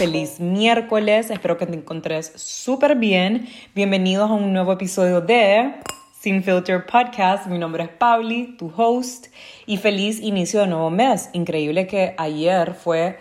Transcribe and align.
feliz 0.00 0.40
miércoles, 0.40 1.28
espero 1.28 1.58
que 1.58 1.66
te 1.66 1.76
encontres 1.76 2.32
súper 2.34 2.96
bien. 2.96 3.46
Bienvenidos 3.74 4.30
a 4.30 4.32
un 4.32 4.50
nuevo 4.50 4.72
episodio 4.72 5.20
de 5.20 5.74
Sin 6.18 6.42
Filter 6.42 6.86
Podcast. 6.86 7.46
Mi 7.48 7.58
nombre 7.58 7.82
es 7.82 7.90
Pauli, 7.90 8.56
tu 8.56 8.72
host, 8.74 9.26
y 9.66 9.76
feliz 9.76 10.18
inicio 10.18 10.60
de 10.60 10.68
nuevo 10.68 10.88
mes. 10.88 11.28
Increíble 11.34 11.86
que 11.86 12.14
ayer 12.16 12.72
fue 12.72 13.18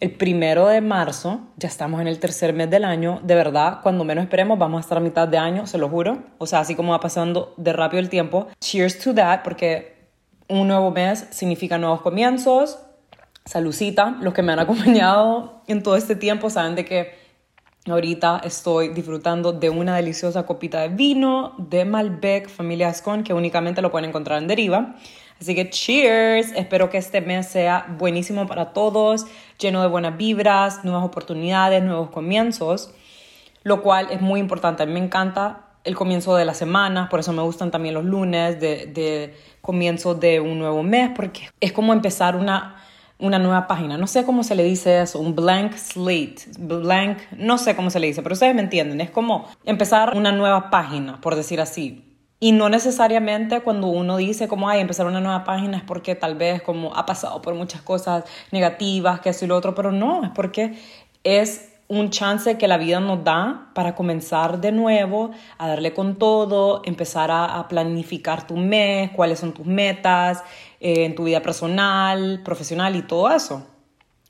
el 0.00 0.10
primero 0.16 0.66
de 0.66 0.80
marzo, 0.80 1.42
ya 1.58 1.68
estamos 1.68 2.00
en 2.00 2.08
el 2.08 2.18
tercer 2.18 2.52
mes 2.52 2.68
del 2.70 2.84
año. 2.84 3.20
De 3.22 3.36
verdad, 3.36 3.78
cuando 3.84 4.02
menos 4.02 4.24
esperemos, 4.24 4.58
vamos 4.58 4.78
a 4.78 4.80
estar 4.80 4.98
a 4.98 5.00
mitad 5.00 5.28
de 5.28 5.38
año, 5.38 5.68
se 5.68 5.78
lo 5.78 5.88
juro. 5.88 6.24
O 6.38 6.46
sea, 6.48 6.58
así 6.58 6.74
como 6.74 6.90
va 6.90 6.98
pasando 6.98 7.54
de 7.56 7.72
rápido 7.72 8.00
el 8.00 8.08
tiempo. 8.08 8.48
Cheers 8.58 8.98
to 8.98 9.14
that, 9.14 9.44
porque 9.44 9.94
un 10.48 10.66
nuevo 10.66 10.90
mes 10.90 11.28
significa 11.30 11.78
nuevos 11.78 12.00
comienzos 12.00 12.80
Salucita, 13.46 14.16
los 14.20 14.34
que 14.34 14.42
me 14.42 14.52
han 14.52 14.58
acompañado 14.58 15.62
en 15.68 15.84
todo 15.84 15.96
este 15.96 16.16
tiempo 16.16 16.50
saben 16.50 16.74
de 16.74 16.84
que 16.84 17.14
ahorita 17.88 18.40
estoy 18.42 18.88
disfrutando 18.88 19.52
de 19.52 19.70
una 19.70 19.94
deliciosa 19.94 20.44
copita 20.44 20.80
de 20.80 20.88
vino 20.88 21.54
de 21.56 21.84
Malbec 21.84 22.48
Familia 22.48 22.88
Ascon 22.88 23.22
que 23.22 23.32
únicamente 23.32 23.82
lo 23.82 23.92
pueden 23.92 24.08
encontrar 24.08 24.42
en 24.42 24.48
Deriva. 24.48 24.96
Así 25.40 25.54
que 25.54 25.70
cheers, 25.70 26.50
espero 26.56 26.90
que 26.90 26.98
este 26.98 27.20
mes 27.20 27.46
sea 27.46 27.86
buenísimo 27.96 28.48
para 28.48 28.72
todos, 28.72 29.26
lleno 29.60 29.80
de 29.80 29.86
buenas 29.86 30.16
vibras, 30.16 30.84
nuevas 30.84 31.04
oportunidades, 31.04 31.84
nuevos 31.84 32.10
comienzos, 32.10 32.90
lo 33.62 33.80
cual 33.80 34.08
es 34.10 34.20
muy 34.20 34.40
importante. 34.40 34.84
Me 34.86 34.98
encanta 34.98 35.66
el 35.84 35.94
comienzo 35.94 36.34
de 36.34 36.46
la 36.46 36.54
semana, 36.54 37.08
por 37.08 37.20
eso 37.20 37.32
me 37.32 37.42
gustan 37.42 37.70
también 37.70 37.94
los 37.94 38.04
lunes 38.04 38.58
de, 38.58 38.86
de 38.86 39.36
comienzo 39.60 40.16
de 40.16 40.40
un 40.40 40.58
nuevo 40.58 40.82
mes, 40.82 41.12
porque 41.14 41.48
es 41.60 41.70
como 41.70 41.92
empezar 41.92 42.34
una 42.34 42.82
una 43.18 43.38
nueva 43.38 43.66
página. 43.66 43.96
No 43.96 44.06
sé 44.06 44.24
cómo 44.24 44.44
se 44.44 44.54
le 44.54 44.64
dice 44.64 45.00
eso, 45.00 45.18
un 45.18 45.34
blank 45.34 45.74
slate, 45.76 46.36
blank, 46.58 47.18
no 47.36 47.58
sé 47.58 47.74
cómo 47.74 47.90
se 47.90 48.00
le 48.00 48.08
dice, 48.08 48.22
pero 48.22 48.34
ustedes 48.34 48.54
me 48.54 48.62
entienden. 48.62 49.00
Es 49.00 49.10
como 49.10 49.48
empezar 49.64 50.16
una 50.16 50.32
nueva 50.32 50.70
página, 50.70 51.20
por 51.20 51.34
decir 51.34 51.60
así. 51.60 52.02
Y 52.38 52.52
no 52.52 52.68
necesariamente 52.68 53.60
cuando 53.62 53.86
uno 53.86 54.18
dice 54.18 54.46
como, 54.46 54.68
ay, 54.68 54.80
empezar 54.80 55.06
una 55.06 55.20
nueva 55.20 55.44
página 55.44 55.78
es 55.78 55.82
porque 55.82 56.14
tal 56.14 56.34
vez 56.34 56.60
como 56.60 56.94
ha 56.94 57.06
pasado 57.06 57.40
por 57.40 57.54
muchas 57.54 57.80
cosas 57.80 58.24
negativas, 58.52 59.20
que 59.20 59.30
eso 59.30 59.46
y 59.46 59.48
lo 59.48 59.56
otro, 59.56 59.74
pero 59.74 59.90
no, 59.90 60.22
es 60.22 60.30
porque 60.30 60.78
es 61.24 61.75
un 61.88 62.10
chance 62.10 62.58
que 62.58 62.68
la 62.68 62.78
vida 62.78 63.00
nos 63.00 63.22
da 63.22 63.70
para 63.74 63.94
comenzar 63.94 64.60
de 64.60 64.72
nuevo, 64.72 65.30
a 65.58 65.68
darle 65.68 65.94
con 65.94 66.16
todo, 66.16 66.82
empezar 66.84 67.30
a, 67.30 67.66
planificar 67.68 68.46
tu 68.46 68.56
mes, 68.56 69.10
cuáles 69.12 69.38
son 69.38 69.52
tus 69.52 69.66
metas, 69.66 70.42
eh, 70.80 71.04
en 71.04 71.14
tu 71.14 71.24
vida 71.24 71.42
personal, 71.42 72.42
profesional 72.44 72.96
y 72.96 73.02
todo 73.02 73.30
eso. 73.30 73.66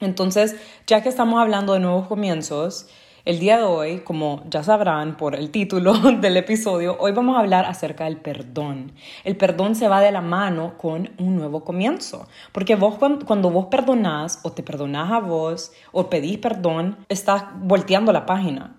Entonces, 0.01 0.57
ya 0.87 1.03
que 1.03 1.09
estamos 1.09 1.41
hablando 1.41 1.73
de 1.73 1.81
nuevos 1.81 2.07
comienzos, 2.07 2.89
el 3.27 3.41
día 3.41 3.59
de 3.59 3.65
hoy, 3.65 3.99
como 3.99 4.45
ya 4.49 4.63
sabrán 4.63 5.17
por 5.17 5.35
el 5.35 5.51
título 5.51 5.93
del 6.21 6.37
episodio, 6.37 6.97
hoy 7.01 7.11
vamos 7.11 7.37
a 7.37 7.41
hablar 7.41 7.67
acerca 7.67 8.05
del 8.05 8.19
perdón. 8.19 8.93
El 9.25 9.37
perdón 9.37 9.75
se 9.75 9.89
va 9.89 10.01
de 10.01 10.13
la 10.13 10.21
mano 10.21 10.79
con 10.79 11.11
un 11.19 11.35
nuevo 11.35 11.65
comienzo, 11.65 12.29
porque 12.53 12.77
vos 12.77 12.95
cuando, 12.95 13.51
vos 13.51 13.67
perdonás 13.67 14.39
o 14.45 14.53
te 14.53 14.63
perdonás 14.63 15.11
a 15.11 15.19
vos 15.19 15.73
o 15.91 16.09
pedís 16.09 16.39
perdón, 16.39 16.99
estás 17.09 17.45
volteando 17.57 18.13
la 18.13 18.27
página. 18.27 18.77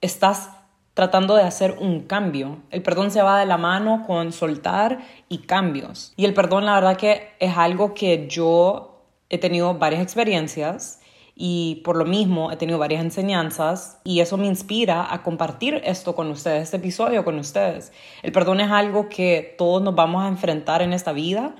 Estás 0.00 0.50
tratando 0.94 1.36
de 1.36 1.44
hacer 1.44 1.76
un 1.78 2.00
cambio. 2.00 2.58
El 2.70 2.82
perdón 2.82 3.12
se 3.12 3.22
va 3.22 3.38
de 3.38 3.46
la 3.46 3.58
mano 3.58 4.02
con 4.04 4.32
soltar 4.32 4.98
y 5.28 5.38
cambios. 5.38 6.12
Y 6.16 6.24
el 6.24 6.34
perdón, 6.34 6.66
la 6.66 6.74
verdad 6.74 6.96
que 6.96 7.30
es 7.38 7.56
algo 7.56 7.94
que 7.94 8.26
yo 8.26 9.04
he 9.30 9.38
tenido 9.38 9.74
varias 9.74 10.02
experiencias 10.02 11.00
y 11.40 11.76
por 11.84 11.96
lo 11.96 12.04
mismo 12.04 12.50
he 12.50 12.56
tenido 12.56 12.80
varias 12.80 13.00
enseñanzas 13.00 14.00
y 14.02 14.18
eso 14.18 14.36
me 14.36 14.48
inspira 14.48 15.14
a 15.14 15.22
compartir 15.22 15.80
esto 15.84 16.16
con 16.16 16.28
ustedes, 16.32 16.64
este 16.64 16.78
episodio 16.78 17.24
con 17.24 17.38
ustedes. 17.38 17.92
El 18.24 18.32
perdón 18.32 18.58
es 18.58 18.72
algo 18.72 19.08
que 19.08 19.54
todos 19.56 19.80
nos 19.80 19.94
vamos 19.94 20.24
a 20.24 20.26
enfrentar 20.28 20.82
en 20.82 20.92
esta 20.92 21.12
vida, 21.12 21.54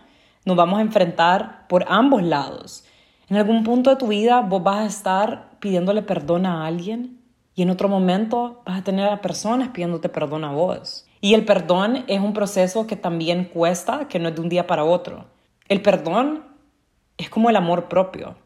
nos 0.45 0.57
vamos 0.57 0.81
a 0.81 0.83
enfrentar 0.83 1.69
por 1.69 1.85
ambos 1.89 2.25
lados. 2.25 2.85
En 3.29 3.37
algún 3.37 3.63
punto 3.63 3.91
de 3.91 3.97
tu 3.97 4.09
vida 4.09 4.41
vos 4.41 4.65
vas 4.65 4.81
a 4.81 4.87
estar 4.87 5.51
pidiéndole 5.61 6.03
perdón 6.03 6.45
a 6.45 6.67
alguien 6.67 7.21
y 7.55 7.63
en 7.63 7.71
otro 7.71 7.89
momento 7.89 8.63
vas 8.67 8.81
a 8.81 8.85
tener 8.85 9.09
a 9.09 9.23
personas 9.23 9.69
pidiéndote 9.69 10.09
perdón 10.09 10.43
a 10.43 10.51
vos. 10.51 11.07
Y 11.21 11.35
el 11.35 11.45
perdón 11.45 12.05
es 12.09 12.21
un 12.21 12.33
proceso 12.33 12.89
que 12.89 12.97
también 12.97 13.45
cuesta, 13.45 14.09
que 14.09 14.19
no 14.19 14.29
es 14.29 14.35
de 14.35 14.41
un 14.41 14.49
día 14.49 14.67
para 14.67 14.83
otro. 14.83 15.27
El 15.69 15.83
perdón 15.83 16.43
es 17.17 17.31
como 17.31 17.49
el 17.49 17.55
amor 17.55 17.89
propio, 17.89 18.37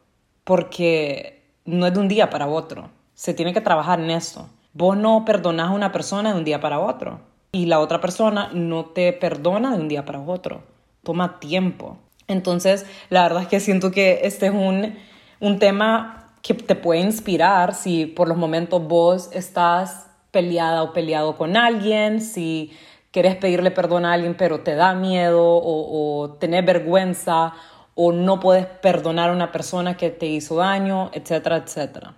porque 0.45 1.43
no 1.65 1.87
es 1.87 1.95
de 1.95 2.01
un 2.01 2.09
día 2.09 2.31
para 2.31 2.47
otro. 2.47 2.91
Se 3.15 3.35
tiene 3.35 3.53
que 3.53 3.61
trabajar 3.61 4.01
en 4.01 4.11
eso. 4.11 4.49
Vos 4.73 4.97
no 4.97 5.25
perdonás 5.25 5.69
a 5.69 5.75
una 5.75 5.93
persona 5.93 6.33
de 6.33 6.39
un 6.39 6.45
día 6.45 6.61
para 6.61 6.81
otro 6.81 7.21
y 7.53 7.67
la 7.67 7.81
otra 7.81 8.01
persona 8.01 8.51
no 8.53 8.87
te 8.87 9.13
perdona 9.13 9.75
de 9.77 9.81
un 9.81 9.89
día 9.89 10.05
para 10.05 10.21
otro. 10.21 10.63
Toma 11.03 11.39
tiempo. 11.39 11.99
Entonces, 12.27 12.87
la 13.11 13.23
verdad 13.25 13.43
es 13.43 13.49
que 13.49 13.61
siento 13.61 13.91
que 13.91 14.21
este 14.25 14.47
es 14.47 14.53
un, 14.53 14.97
un 15.41 15.59
tema 15.59 16.35
que 16.43 16.55
te 16.55 16.75
puede 16.75 17.01
inspirar 17.01 17.75
si 17.75 18.07
por 18.07 18.29
los 18.29 18.37
momentos 18.37 18.87
vos 18.87 19.31
estás 19.33 20.09
peleada 20.31 20.83
o 20.83 20.93
peleado 20.93 21.37
con 21.37 21.57
alguien, 21.57 22.21
si 22.21 22.73
quieres 23.11 23.37
pedirle 23.37 23.71
perdón 23.71 24.07
a 24.07 24.15
alguien 24.15 24.35
pero 24.37 24.61
te 24.61 24.75
da 24.75 24.95
miedo 24.95 25.45
o, 25.45 26.23
o 26.23 26.31
tenés 26.35 26.65
vergüenza 26.65 27.53
o 27.95 28.13
no 28.13 28.41
puedes 28.41 28.67
perdonar 28.67 29.31
a 29.31 29.33
una 29.33 29.53
persona 29.53 29.97
que 29.97 30.11
te 30.11 30.27
hizo 30.27 30.57
daño, 30.57 31.11
etcétera, 31.13 31.57
etcétera. 31.57 32.15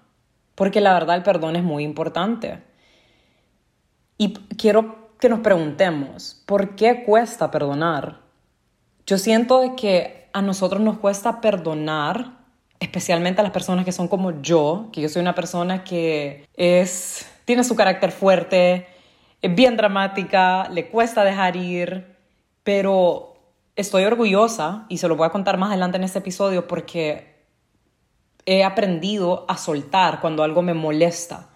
Porque 0.54 0.80
la 0.80 0.92
verdad 0.92 1.16
el 1.16 1.22
perdón 1.22 1.56
es 1.56 1.64
muy 1.64 1.84
importante. 1.84 2.62
Y 4.16 4.34
quiero 4.56 5.10
que 5.18 5.28
nos 5.28 5.40
preguntemos, 5.40 6.42
¿por 6.46 6.76
qué 6.76 7.04
cuesta 7.04 7.50
perdonar? 7.50 8.20
Yo 9.06 9.18
siento 9.18 9.74
que 9.76 10.28
a 10.32 10.42
nosotros 10.42 10.80
nos 10.80 10.98
cuesta 10.98 11.40
perdonar 11.40 12.44
especialmente 12.80 13.40
a 13.40 13.44
las 13.44 13.52
personas 13.52 13.84
que 13.84 13.92
son 13.92 14.08
como 14.08 14.42
yo, 14.42 14.88
que 14.92 15.00
yo 15.00 15.08
soy 15.08 15.22
una 15.22 15.34
persona 15.34 15.84
que 15.84 16.46
es, 16.54 17.26
tiene 17.44 17.64
su 17.64 17.74
carácter 17.74 18.12
fuerte, 18.12 18.86
es 19.42 19.54
bien 19.54 19.76
dramática, 19.76 20.68
le 20.70 20.88
cuesta 20.88 21.24
dejar 21.24 21.56
ir, 21.56 22.16
pero 22.62 23.33
estoy 23.76 24.04
orgullosa 24.04 24.86
y 24.88 24.98
se 24.98 25.08
lo 25.08 25.16
voy 25.16 25.26
a 25.26 25.30
contar 25.30 25.58
más 25.58 25.70
adelante 25.70 25.96
en 25.96 26.04
este 26.04 26.20
episodio 26.20 26.66
porque 26.66 27.34
he 28.46 28.64
aprendido 28.64 29.44
a 29.48 29.56
soltar 29.56 30.20
cuando 30.20 30.42
algo 30.42 30.62
me 30.62 30.74
molesta 30.74 31.50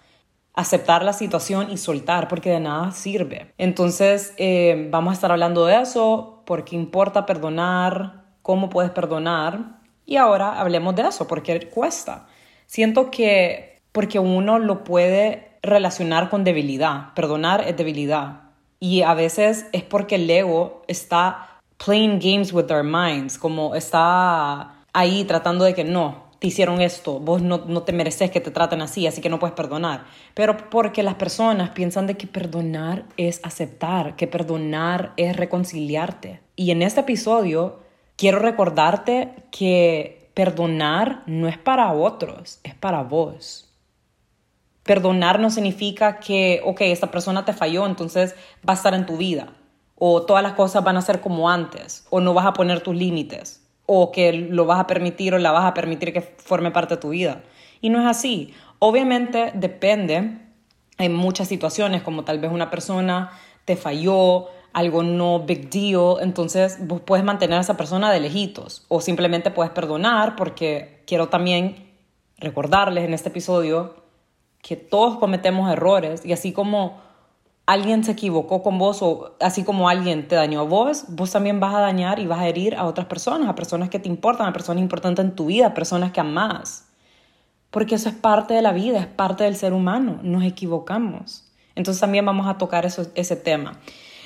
aceptar 0.53 1.03
la 1.03 1.13
situación 1.13 1.71
y 1.71 1.77
soltar 1.77 2.27
porque 2.27 2.49
de 2.49 2.59
nada 2.59 2.91
sirve. 2.91 3.53
Entonces 3.57 4.33
eh, 4.37 4.87
vamos 4.91 5.11
a 5.11 5.13
estar 5.13 5.31
hablando 5.31 5.65
de 5.65 5.81
eso, 5.81 6.43
por 6.45 6.65
qué 6.65 6.75
importa 6.75 7.25
perdonar, 7.25 8.25
cómo 8.41 8.69
puedes 8.69 8.91
perdonar 8.91 9.79
y 10.05 10.17
ahora 10.17 10.59
hablemos 10.59 10.95
de 10.95 11.03
eso, 11.03 11.27
porque 11.27 11.69
cuesta. 11.69 12.27
Siento 12.65 13.11
que 13.11 13.81
porque 13.91 14.19
uno 14.19 14.59
lo 14.59 14.83
puede 14.83 15.57
relacionar 15.61 16.29
con 16.29 16.43
debilidad. 16.43 17.13
Perdonar 17.13 17.63
es 17.67 17.77
debilidad. 17.77 18.41
Y 18.79 19.03
a 19.03 19.13
veces 19.13 19.67
es 19.71 19.83
porque 19.83 20.15
el 20.15 20.29
ego 20.29 20.81
está 20.87 21.48
playing 21.83 22.19
games 22.19 22.53
with 22.53 22.71
our 22.71 22.83
minds, 22.83 23.37
como 23.37 23.75
está 23.75 24.85
ahí 24.93 25.23
tratando 25.23 25.65
de 25.65 25.73
que 25.73 25.83
no, 25.83 26.29
te 26.39 26.47
hicieron 26.47 26.81
esto, 26.81 27.19
vos 27.19 27.41
no, 27.41 27.65
no, 27.67 27.83
te 27.83 27.91
mereces 27.91 28.31
que 28.31 28.39
te 28.39 28.51
traten 28.51 28.81
así, 28.81 29.05
así 29.07 29.21
que 29.21 29.29
no 29.29 29.39
puedes 29.39 29.55
perdonar. 29.55 30.05
Pero 30.33 30.69
porque 30.69 31.03
las 31.03 31.15
personas 31.15 31.71
piensan 31.71 32.07
de 32.07 32.15
que 32.15 32.27
perdonar 32.27 33.05
es 33.17 33.41
aceptar, 33.43 34.15
que 34.15 34.27
perdonar 34.27 35.13
es 35.17 35.35
reconciliarte. 35.35 36.41
Y 36.55 36.71
en 36.71 36.81
este 36.81 37.01
episodio 37.01 37.79
quiero 38.15 38.39
recordarte 38.39 39.33
que 39.51 40.29
perdonar 40.33 41.23
no 41.25 41.47
es 41.49 41.57
para 41.57 41.91
otros, 41.91 42.59
es 42.63 42.73
para 42.73 43.03
vos. 43.03 43.69
Perdonar 44.83 45.39
no 45.39 45.49
significa 45.49 46.19
que, 46.19 46.61
ok, 46.63 46.81
esta 46.81 47.11
persona 47.11 47.43
te 47.43 47.53
falló, 47.53 47.85
entonces 47.85 48.33
va 48.67 48.73
a 48.73 48.77
estar 48.77 48.93
en 48.93 49.05
tu 49.05 49.17
vida, 49.17 49.53
o 49.99 50.23
todas 50.23 50.41
las 50.41 50.53
cosas 50.53 50.83
van 50.83 50.97
a 50.97 51.01
ser 51.01 51.21
como 51.21 51.49
antes, 51.49 52.07
o 52.09 52.21
no 52.21 52.33
vas 52.33 52.45
a 52.45 52.53
poner 52.53 52.81
tus 52.81 52.95
límites, 52.95 53.61
o 53.85 54.11
que 54.11 54.33
lo 54.33 54.65
vas 54.65 54.79
a 54.79 54.87
permitir 54.87 55.33
o 55.33 55.37
la 55.37 55.51
vas 55.51 55.65
a 55.65 55.73
permitir 55.73 56.13
que 56.13 56.21
forme 56.21 56.71
parte 56.71 56.95
de 56.95 57.01
tu 57.01 57.09
vida. 57.09 57.43
Y 57.81 57.89
no 57.89 57.99
es 57.99 58.07
así. 58.07 58.53
Obviamente 58.79 59.51
depende 59.55 60.39
en 60.97 61.15
muchas 61.15 61.47
situaciones, 61.47 62.01
como 62.01 62.23
tal 62.23 62.39
vez 62.39 62.51
una 62.51 62.69
persona 62.69 63.31
te 63.65 63.75
falló, 63.75 64.47
algo 64.73 65.03
no 65.03 65.39
big 65.39 65.69
deal, 65.69 66.17
entonces 66.21 66.85
vos 66.87 67.01
puedes 67.01 67.25
mantener 67.25 67.57
a 67.57 67.61
esa 67.61 67.77
persona 67.77 68.11
de 68.11 68.19
lejitos 68.19 68.85
o 68.87 69.01
simplemente 69.01 69.51
puedes 69.51 69.71
perdonar 69.71 70.35
porque 70.35 71.03
quiero 71.07 71.27
también 71.29 71.91
recordarles 72.37 73.05
en 73.05 73.13
este 73.13 73.29
episodio 73.29 74.03
que 74.61 74.75
todos 74.75 75.17
cometemos 75.17 75.71
errores 75.71 76.25
y 76.25 76.33
así 76.33 76.51
como 76.53 77.01
alguien 77.69 78.03
se 78.03 78.13
equivocó 78.13 78.63
con 78.63 78.79
vos 78.79 79.03
o 79.03 79.35
así 79.39 79.63
como 79.63 79.89
alguien 79.89 80.27
te 80.27 80.33
dañó 80.33 80.61
a 80.61 80.63
vos, 80.63 81.05
vos 81.09 81.29
también 81.29 81.59
vas 81.59 81.75
a 81.75 81.79
dañar 81.79 82.17
y 82.17 82.25
vas 82.25 82.39
a 82.39 82.47
herir 82.47 82.73
a 82.73 82.85
otras 82.85 83.05
personas, 83.05 83.47
a 83.47 83.53
personas 83.53 83.89
que 83.89 83.99
te 83.99 84.09
importan, 84.09 84.47
a 84.47 84.53
personas 84.53 84.81
importantes 84.81 85.23
en 85.23 85.35
tu 85.35 85.45
vida, 85.45 85.67
a 85.67 85.73
personas 85.75 86.11
que 86.11 86.19
amás. 86.19 86.87
porque 87.69 87.93
eso 87.93 88.09
es 88.09 88.15
parte 88.15 88.55
de 88.55 88.63
la 88.63 88.71
vida, 88.71 88.99
es 88.99 89.05
parte 89.05 89.43
del 89.43 89.55
ser 89.55 89.73
humano, 89.73 90.19
nos 90.23 90.43
equivocamos. 90.43 91.45
Entonces 91.75 92.01
también 92.01 92.25
vamos 92.25 92.47
a 92.47 92.57
tocar 92.57 92.87
ese 92.87 93.35
tema. 93.35 93.79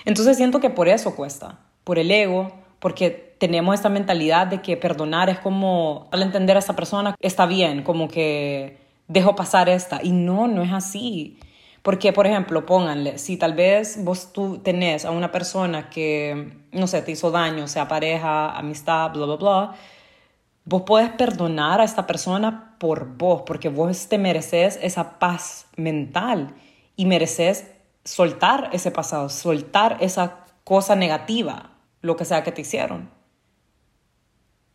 Entonces 0.06 0.38
siento 0.38 0.62
que 0.62 0.70
por 0.70 0.88
eso 0.88 1.14
cuesta, 1.14 1.60
por 1.84 2.00
el 2.00 2.10
ego, 2.12 2.54
porque 2.80 3.36
tenemos 3.40 3.76
esta 3.76 3.90
mentalidad 3.90 4.48
de 4.48 4.62
que 4.62 4.78
perdonar 4.78 5.30
es 5.30 5.40
como, 5.40 6.08
al 6.14 6.22
entender 6.22 6.56
a 6.56 6.60
esta 6.60 6.78
persona, 6.78 7.16
está 7.20 7.46
bien, 7.46 7.84
como 7.84 8.08
que 8.08 8.78
dejo 9.10 9.36
pasar 9.36 9.68
esta. 9.68 10.00
Y 10.02 10.12
no, 10.14 10.48
no 10.48 10.64
es 10.64 10.72
así. 10.72 11.38
Porque, 11.84 12.14
por 12.14 12.26
ejemplo, 12.26 12.66
pónganle, 12.66 13.18
si 13.18 13.36
tal 13.36 13.54
vez 13.54 14.02
vos 14.06 14.32
tú 14.32 14.60
tenés 14.60 15.04
a 15.04 15.12
una 15.12 15.32
persona 15.32 15.90
que, 15.90 16.58
no 16.72 16.88
sé, 16.88 17.02
te 17.02 17.12
hizo 17.12 17.30
daño, 17.30 17.68
sea 17.68 17.90
pareja, 17.90 18.58
amistad, 18.58 19.12
bla, 19.12 19.26
bla, 19.26 19.36
bla, 19.36 19.76
vos 20.64 20.84
podés 20.84 21.10
perdonar 21.10 21.82
a 21.82 21.84
esta 21.84 22.08
persona 22.08 22.78
por 22.80 23.18
vos, 23.18 23.44
porque 23.46 23.68
vos 23.68 24.08
te 24.08 24.18
mereces 24.18 24.80
esa 24.82 25.20
paz 25.20 25.68
mental 25.76 26.56
y 26.96 27.06
mereces 27.06 27.66
soltar 28.06 28.70
ese 28.72 28.90
pasado, 28.90 29.28
soltar 29.28 29.98
esa 30.00 30.46
cosa 30.64 30.96
negativa, 30.96 31.72
lo 32.02 32.16
que 32.16 32.24
sea 32.24 32.44
que 32.44 32.54
te 32.54 32.62
hicieron. 32.62 33.10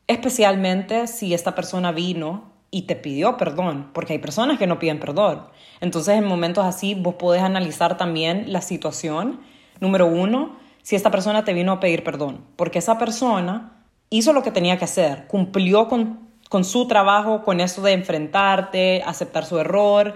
Especialmente 0.07 1.07
si 1.07 1.33
esta 1.33 1.55
persona 1.55 1.91
vino 1.91 2.48
y 2.70 2.82
te 2.82 2.97
pidió 2.97 3.37
perdón, 3.37 3.91
porque 3.93 4.15
hay 4.15 4.19
personas 4.19 4.59
que 4.59 4.67
no 4.67 4.79
piden 4.79 5.00
perdón. 5.00 5.47
Entonces, 5.81 6.17
en 6.17 6.25
momentos 6.25 6.65
así, 6.65 6.94
vos 6.94 7.15
podés 7.15 7.43
analizar 7.43 7.97
también 7.97 8.53
la 8.53 8.61
situación. 8.61 9.41
Número 9.81 10.06
uno, 10.06 10.56
si 10.82 10.97
esta 10.97 11.11
persona 11.11 11.44
te 11.44 11.55
vino 11.55 11.73
a 11.73 11.81
pedir 11.81 12.05
perdón, 12.05 12.44
porque 12.56 12.79
esa 12.79 12.99
persona 12.99 13.85
hizo 14.11 14.32
lo 14.32 14.43
que 14.43 14.50
tenía 14.50 14.79
que 14.79 14.85
hacer, 14.85 15.26
cumplió 15.29 15.88
con, 15.88 16.29
con 16.49 16.65
su 16.65 16.87
trabajo, 16.87 17.43
con 17.43 17.61
eso 17.61 17.82
de 17.82 17.93
enfrentarte, 17.93 19.03
aceptar 19.06 19.44
su 19.44 19.59
error. 19.59 20.14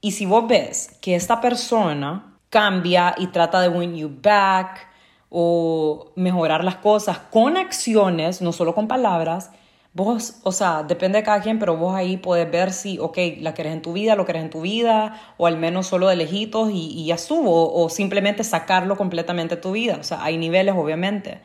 Y 0.00 0.12
si 0.12 0.26
vos 0.26 0.46
ves 0.48 0.96
que 1.00 1.14
esta 1.14 1.40
persona 1.40 2.38
cambia 2.50 3.14
y 3.18 3.28
trata 3.28 3.60
de 3.60 3.68
win 3.68 3.94
you 3.94 4.10
back 4.22 4.88
o 5.30 6.12
mejorar 6.16 6.64
las 6.64 6.76
cosas 6.76 7.18
con 7.18 7.56
acciones, 7.56 8.40
no 8.40 8.52
solo 8.52 8.74
con 8.74 8.88
palabras, 8.88 9.50
vos, 9.94 10.36
o 10.44 10.52
sea, 10.52 10.82
depende 10.82 11.18
de 11.18 11.24
cada 11.24 11.40
quien, 11.40 11.58
pero 11.58 11.76
vos 11.76 11.94
ahí 11.94 12.16
puedes 12.16 12.50
ver 12.50 12.72
si, 12.72 12.98
ok, 12.98 13.18
la 13.40 13.54
querés 13.54 13.72
en 13.72 13.82
tu 13.82 13.92
vida, 13.92 14.14
lo 14.14 14.26
querés 14.26 14.42
en 14.42 14.50
tu 14.50 14.60
vida, 14.60 15.20
o 15.36 15.46
al 15.46 15.58
menos 15.58 15.86
solo 15.86 16.08
de 16.08 16.16
lejitos 16.16 16.70
y, 16.70 16.92
y 16.92 17.06
ya 17.06 17.18
subo, 17.18 17.74
o 17.74 17.88
simplemente 17.88 18.44
sacarlo 18.44 18.96
completamente 18.96 19.56
de 19.56 19.62
tu 19.62 19.72
vida. 19.72 19.96
O 20.00 20.04
sea, 20.04 20.22
hay 20.22 20.38
niveles, 20.38 20.74
obviamente. 20.76 21.40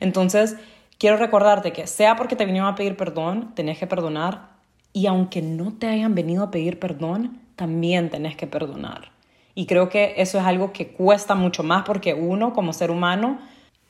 Entonces, 0.00 0.56
quiero 0.98 1.16
recordarte 1.16 1.72
que 1.72 1.86
sea 1.86 2.16
porque 2.16 2.36
te 2.36 2.46
vinieron 2.46 2.68
a 2.68 2.74
pedir 2.74 2.96
perdón, 2.96 3.52
tenés 3.54 3.78
que 3.78 3.86
perdonar, 3.86 4.50
y 4.92 5.06
aunque 5.06 5.42
no 5.42 5.72
te 5.72 5.86
hayan 5.86 6.14
venido 6.14 6.44
a 6.44 6.50
pedir 6.50 6.78
perdón, 6.78 7.40
también 7.56 8.10
tenés 8.10 8.36
que 8.36 8.46
perdonar. 8.46 9.12
Y 9.54 9.66
creo 9.66 9.88
que 9.88 10.14
eso 10.16 10.38
es 10.38 10.44
algo 10.44 10.72
que 10.72 10.88
cuesta 10.88 11.34
mucho 11.34 11.62
más 11.62 11.82
porque 11.84 12.14
uno, 12.14 12.52
como 12.52 12.72
ser 12.72 12.90
humano, 12.90 13.38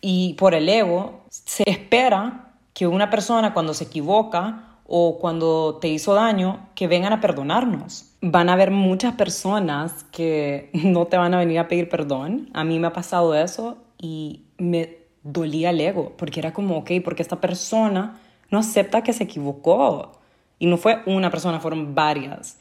y 0.01 0.35
por 0.35 0.55
el 0.55 0.69
ego, 0.69 1.25
se 1.29 1.65
espera 1.67 2.50
que 2.75 2.87
una 2.87 3.11
persona 3.11 3.53
cuando 3.53 3.75
se 3.75 3.85
equivoca 3.85 4.79
o 4.93 5.19
cuando 5.19 5.79
te 5.81 5.89
hizo 5.89 6.15
daño, 6.15 6.69
que 6.75 6.89
vengan 6.89 7.13
a 7.13 7.21
perdonarnos. 7.21 8.13
Van 8.23 8.49
a 8.49 8.55
haber 8.55 8.73
muchas 8.73 9.15
personas 9.15 10.05
que 10.11 10.71
no 10.75 11.07
te 11.07 11.17
van 11.17 11.33
a 11.35 11.39
venir 11.39 11.61
a 11.61 11.69
pedir 11.69 11.89
perdón. 11.89 12.51
A 12.55 12.65
mí 12.65 12.79
me 12.79 12.89
ha 12.89 12.93
pasado 12.93 13.35
eso 13.35 13.79
y 13.99 14.47
me 14.59 14.99
dolía 15.23 15.71
el 15.71 15.81
ego, 15.81 16.15
porque 16.17 16.41
era 16.41 16.53
como, 16.53 16.79
ok, 16.79 16.91
porque 17.05 17.23
esta 17.23 17.41
persona 17.41 18.19
no 18.51 18.59
acepta 18.59 19.03
que 19.03 19.13
se 19.13 19.25
equivocó. 19.25 20.13
Y 20.59 20.67
no 20.67 20.77
fue 20.77 21.03
una 21.07 21.31
persona, 21.31 21.61
fueron 21.61 21.95
varias. 21.95 22.59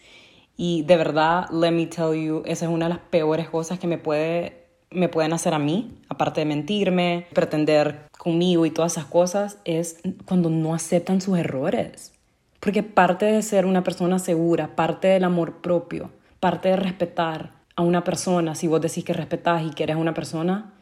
Y 0.56 0.84
de 0.84 0.98
verdad, 0.98 1.50
let 1.50 1.72
me 1.72 1.88
tell 1.88 2.14
you, 2.14 2.44
esa 2.46 2.66
es 2.66 2.72
una 2.72 2.86
de 2.86 2.90
las 2.90 3.00
peores 3.00 3.50
cosas 3.50 3.80
que 3.80 3.88
me 3.88 3.98
puede 3.98 4.60
me 4.92 5.10
pueden 5.10 5.34
hacer 5.34 5.54
a 5.54 5.60
mí, 5.60 6.00
aparte 6.10 6.42
de 6.42 6.46
mentirme, 6.46 7.28
pretender 7.34 8.09
conmigo 8.20 8.66
y 8.66 8.72
todas 8.72 8.92
esas 8.92 9.06
cosas, 9.06 9.60
es 9.64 10.02
cuando 10.26 10.50
no 10.50 10.76
aceptan 10.76 11.22
sus 11.22 11.40
errores. 11.40 12.12
Porque 12.60 12.84
parte 12.84 13.26
de 13.26 13.42
ser 13.42 13.66
una 13.66 13.82
persona 13.82 14.20
segura, 14.20 14.76
parte 14.76 15.08
del 15.08 15.24
amor 15.24 15.62
propio, 15.62 16.12
parte 16.42 16.68
de 16.68 16.76
respetar 16.76 17.54
a 17.78 17.82
una 17.82 18.04
persona, 18.04 18.56
si 18.56 18.68
vos 18.68 18.82
decís 18.82 19.06
que 19.06 19.14
respetás 19.14 19.66
y 19.66 19.70
que 19.70 19.84
eres 19.84 19.96
una 19.96 20.14
persona, 20.14 20.74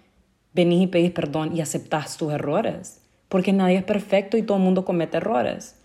venís 0.53 0.81
y 0.81 0.87
pedís 0.87 1.11
perdón 1.11 1.55
y 1.55 1.61
aceptás 1.61 2.17
tus 2.17 2.33
errores. 2.33 3.03
Porque 3.29 3.53
nadie 3.53 3.77
es 3.77 3.83
perfecto 3.83 4.35
y 4.35 4.41
todo 4.41 4.57
el 4.57 4.63
mundo 4.63 4.83
comete 4.83 5.17
errores. 5.17 5.79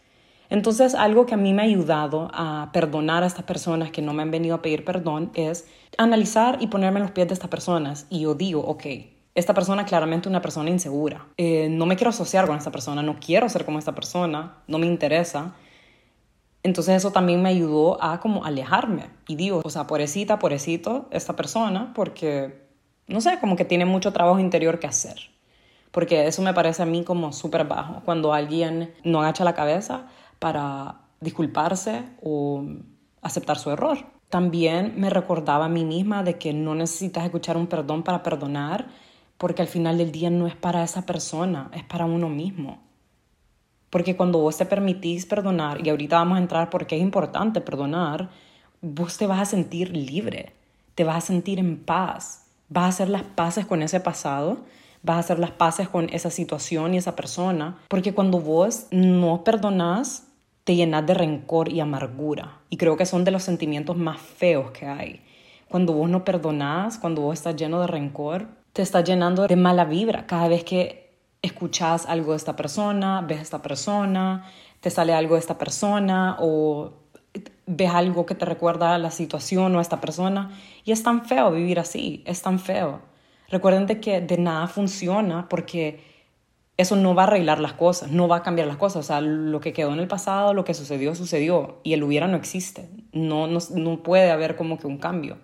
Entonces, 0.49 0.95
algo 0.95 1.27
que 1.27 1.35
a 1.35 1.39
mí 1.39 1.53
me 1.53 1.61
ha 1.61 1.67
ayudado 1.67 2.31
a 2.33 2.71
perdonar 2.73 3.25
a 3.25 3.27
estas 3.27 3.45
personas 3.45 3.91
que 3.91 4.01
no 4.01 4.15
me 4.15 4.23
han 4.23 4.31
venido 4.31 4.55
a 4.55 4.63
pedir 4.63 4.87
perdón 4.87 5.31
es 5.35 5.67
analizar 5.99 6.57
y 6.61 6.69
ponerme 6.69 7.01
en 7.01 7.05
los 7.05 7.13
pies 7.13 7.29
de 7.29 7.35
estas 7.35 7.51
personas. 7.51 8.07
Y 8.09 8.21
yo 8.21 8.35
digo, 8.35 8.61
ok, 8.61 8.87
esta 9.35 9.55
persona 9.55 9.85
claramente 9.85 10.29
una 10.29 10.43
persona 10.43 10.71
insegura. 10.71 11.27
Eh, 11.37 11.69
no 11.71 11.87
me 11.87 11.97
quiero 11.97 12.11
asociar 12.11 12.47
con 12.47 12.57
esta 12.57 12.71
persona, 12.71 13.03
no 13.03 13.19
quiero 13.19 13.49
ser 13.49 13.65
como 13.65 13.79
esta 13.79 13.95
persona, 13.95 14.59
no 14.67 14.79
me 14.79 14.87
interesa. 14.87 15.55
Entonces 16.63 16.97
eso 16.97 17.11
también 17.11 17.43
me 17.43 17.49
ayudó 17.49 18.03
a 18.03 18.21
como 18.21 18.45
alejarme. 18.45 19.11
Y 19.27 19.37
digo, 19.37 19.63
o 19.65 19.71
sea, 19.71 19.87
pobrecita, 19.87 20.39
pobrecito, 20.39 21.09
esta 21.11 21.35
persona, 21.35 21.93
porque, 21.95 22.67
no 23.09 23.21
sé, 23.21 23.39
como 23.41 23.57
que 23.57 23.65
tiene 23.65 23.85
mucho 23.85 24.13
trabajo 24.13 24.39
interior 24.39 24.79
que 24.79 24.87
hacer. 24.87 25.17
Porque 25.91 26.27
eso 26.27 26.43
me 26.43 26.55
parece 26.55 26.83
a 26.83 26.87
mí 26.87 27.05
como 27.05 27.33
súper 27.33 27.67
bajo. 27.67 28.03
Cuando 28.05 28.33
alguien 28.33 28.95
no 29.05 29.21
agacha 29.21 29.45
la 29.45 29.55
cabeza 29.55 30.07
para 30.39 31.01
disculparse 31.21 32.05
o 32.23 32.65
aceptar 33.23 33.59
su 33.59 33.71
error. 33.71 33.99
También 34.29 34.95
me 34.97 35.11
recordaba 35.11 35.67
a 35.67 35.69
mí 35.69 35.85
misma 35.85 36.23
de 36.23 36.39
que 36.39 36.53
no 36.53 36.75
necesitas 36.75 37.25
escuchar 37.25 37.57
un 37.57 37.67
perdón 37.67 38.03
para 38.03 38.23
perdonar, 38.23 38.89
porque 39.43 39.61
al 39.61 39.67
final 39.67 39.99
del 39.99 40.13
día 40.13 40.31
no 40.31 40.47
es 40.47 40.55
para 40.55 40.85
esa 40.85 41.05
persona, 41.05 41.69
es 41.75 41.83
para 41.83 42.05
uno 42.05 42.29
mismo. 42.29 42.79
Porque 43.91 44.15
cuando 44.15 44.39
vos 44.39 44.57
te 44.57 44.67
permitís 44.67 45.27
perdonar, 45.27 45.85
y 45.85 45.91
ahorita 45.91 46.19
vamos 46.19 46.39
a 46.39 46.43
entrar 46.43 46.71
porque 46.71 46.95
es 46.95 47.03
importante 47.03 47.61
perdonar, 47.61 48.31
vos 48.81 49.19
te 49.19 49.27
vas 49.27 49.41
a 49.41 49.45
sentir 49.45 49.97
libre, 49.97 50.53
te 50.95 51.03
vas 51.03 51.17
a 51.17 51.27
sentir 51.27 51.59
en 51.59 51.77
paz, 51.77 52.45
vas 52.69 52.85
a 52.85 52.89
hacer 52.91 53.09
las 53.09 53.25
paces 53.25 53.67
con 53.67 53.83
ese 53.83 53.99
pasado, 53.99 54.59
vas 55.03 55.17
a 55.17 55.19
hacer 55.19 55.41
las 55.41 55.51
paces 55.51 55.89
con 55.89 56.09
esa 56.11 56.31
situación 56.31 56.95
y 56.95 56.99
esa 56.99 57.17
persona, 57.17 57.79
porque 57.89 58.15
cuando 58.15 58.39
vos 58.39 58.87
no 58.93 59.43
perdonás, 59.43 60.29
te 60.63 60.77
llenas 60.77 61.05
de 61.05 61.15
rencor 61.15 61.69
y 61.69 61.81
amargura. 61.81 62.61
Y 62.71 62.77
creo 62.77 62.97
que 62.97 63.07
son 63.07 63.25
de 63.25 63.33
los 63.33 63.43
sentimientos 63.43 63.97
más 63.97 64.21
feos 64.21 64.71
que 64.71 64.87
hay. 64.87 65.21
Cuando 65.69 65.95
vos 65.95 66.09
no 66.09 66.25
perdonás, 66.25 66.97
cuando 66.97 67.23
vos 67.23 67.35
estás 67.37 67.57
lleno 67.57 67.81
de 67.81 67.89
rencor, 67.89 68.62
te 68.73 68.83
estás 68.83 69.05
llenando 69.05 69.47
de 69.47 69.57
mala 69.57 69.85
vibra. 69.85 70.27
Cada 70.27 70.49
vez 70.49 70.65
que 70.65 71.11
escuchas 71.43 72.07
algo 72.07 72.33
de 72.33 72.39
esta 72.39 72.57
persona, 72.57 73.21
ves 73.23 73.39
a 73.39 73.43
esta 73.43 73.63
persona, 73.63 74.47
te 74.81 74.91
sale 74.91 75.13
algo 75.13 75.35
de 75.35 75.41
esta 75.41 75.59
persona 75.59 76.37
o 76.41 76.93
ves 77.67 77.91
algo 77.91 78.27
que 78.27 78.35
te 78.35 78.45
recuerda 78.45 78.95
a 78.95 78.99
la 78.99 79.11
situación 79.11 79.75
o 79.75 79.79
a 79.79 79.83
esta 79.83 80.01
persona. 80.01 80.51
Y 80.85 80.93
es 80.93 81.03
tan 81.03 81.25
feo 81.25 81.51
vivir 81.51 81.79
así, 81.79 82.23
es 82.27 82.43
tan 82.43 82.59
feo. 82.59 83.01
Recuerden 83.49 83.87
que 84.01 84.21
de 84.21 84.39
nada 84.39 84.67
funciona 84.67 85.49
porque 85.49 86.01
eso 86.79 86.97
no 86.97 87.15
va 87.15 87.25
a 87.25 87.27
arreglar 87.27 87.61
las 87.61 87.75
cosas, 87.75 88.11
no 88.11 88.29
va 88.29 88.39
a 88.39 88.43
cambiar 88.43 88.67
las 88.67 88.79
cosas. 88.79 89.05
O 89.05 89.07
sea, 89.07 89.21
lo 89.21 89.61
que 89.61 89.75
quedó 89.75 89.93
en 89.93 90.01
el 90.01 90.09
pasado, 90.09 90.55
lo 90.55 90.65
que 90.65 90.73
sucedió, 90.73 91.15
sucedió. 91.15 91.81
Y 91.83 91.93
el 91.93 92.03
hubiera 92.03 92.27
no 92.29 92.37
existe. 92.37 92.89
No, 93.13 93.47
no, 93.47 93.59
no 93.75 94.03
puede 94.03 94.31
haber 94.31 94.57
como 94.57 94.79
que 94.79 94.87
un 94.87 94.97
cambio. 94.97 95.37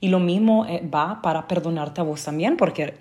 Y 0.00 0.08
lo 0.08 0.18
mismo 0.18 0.66
eh, 0.66 0.88
va 0.92 1.22
para 1.22 1.46
perdonarte 1.48 2.00
a 2.00 2.04
vos 2.04 2.24
también, 2.24 2.56
porque 2.56 2.94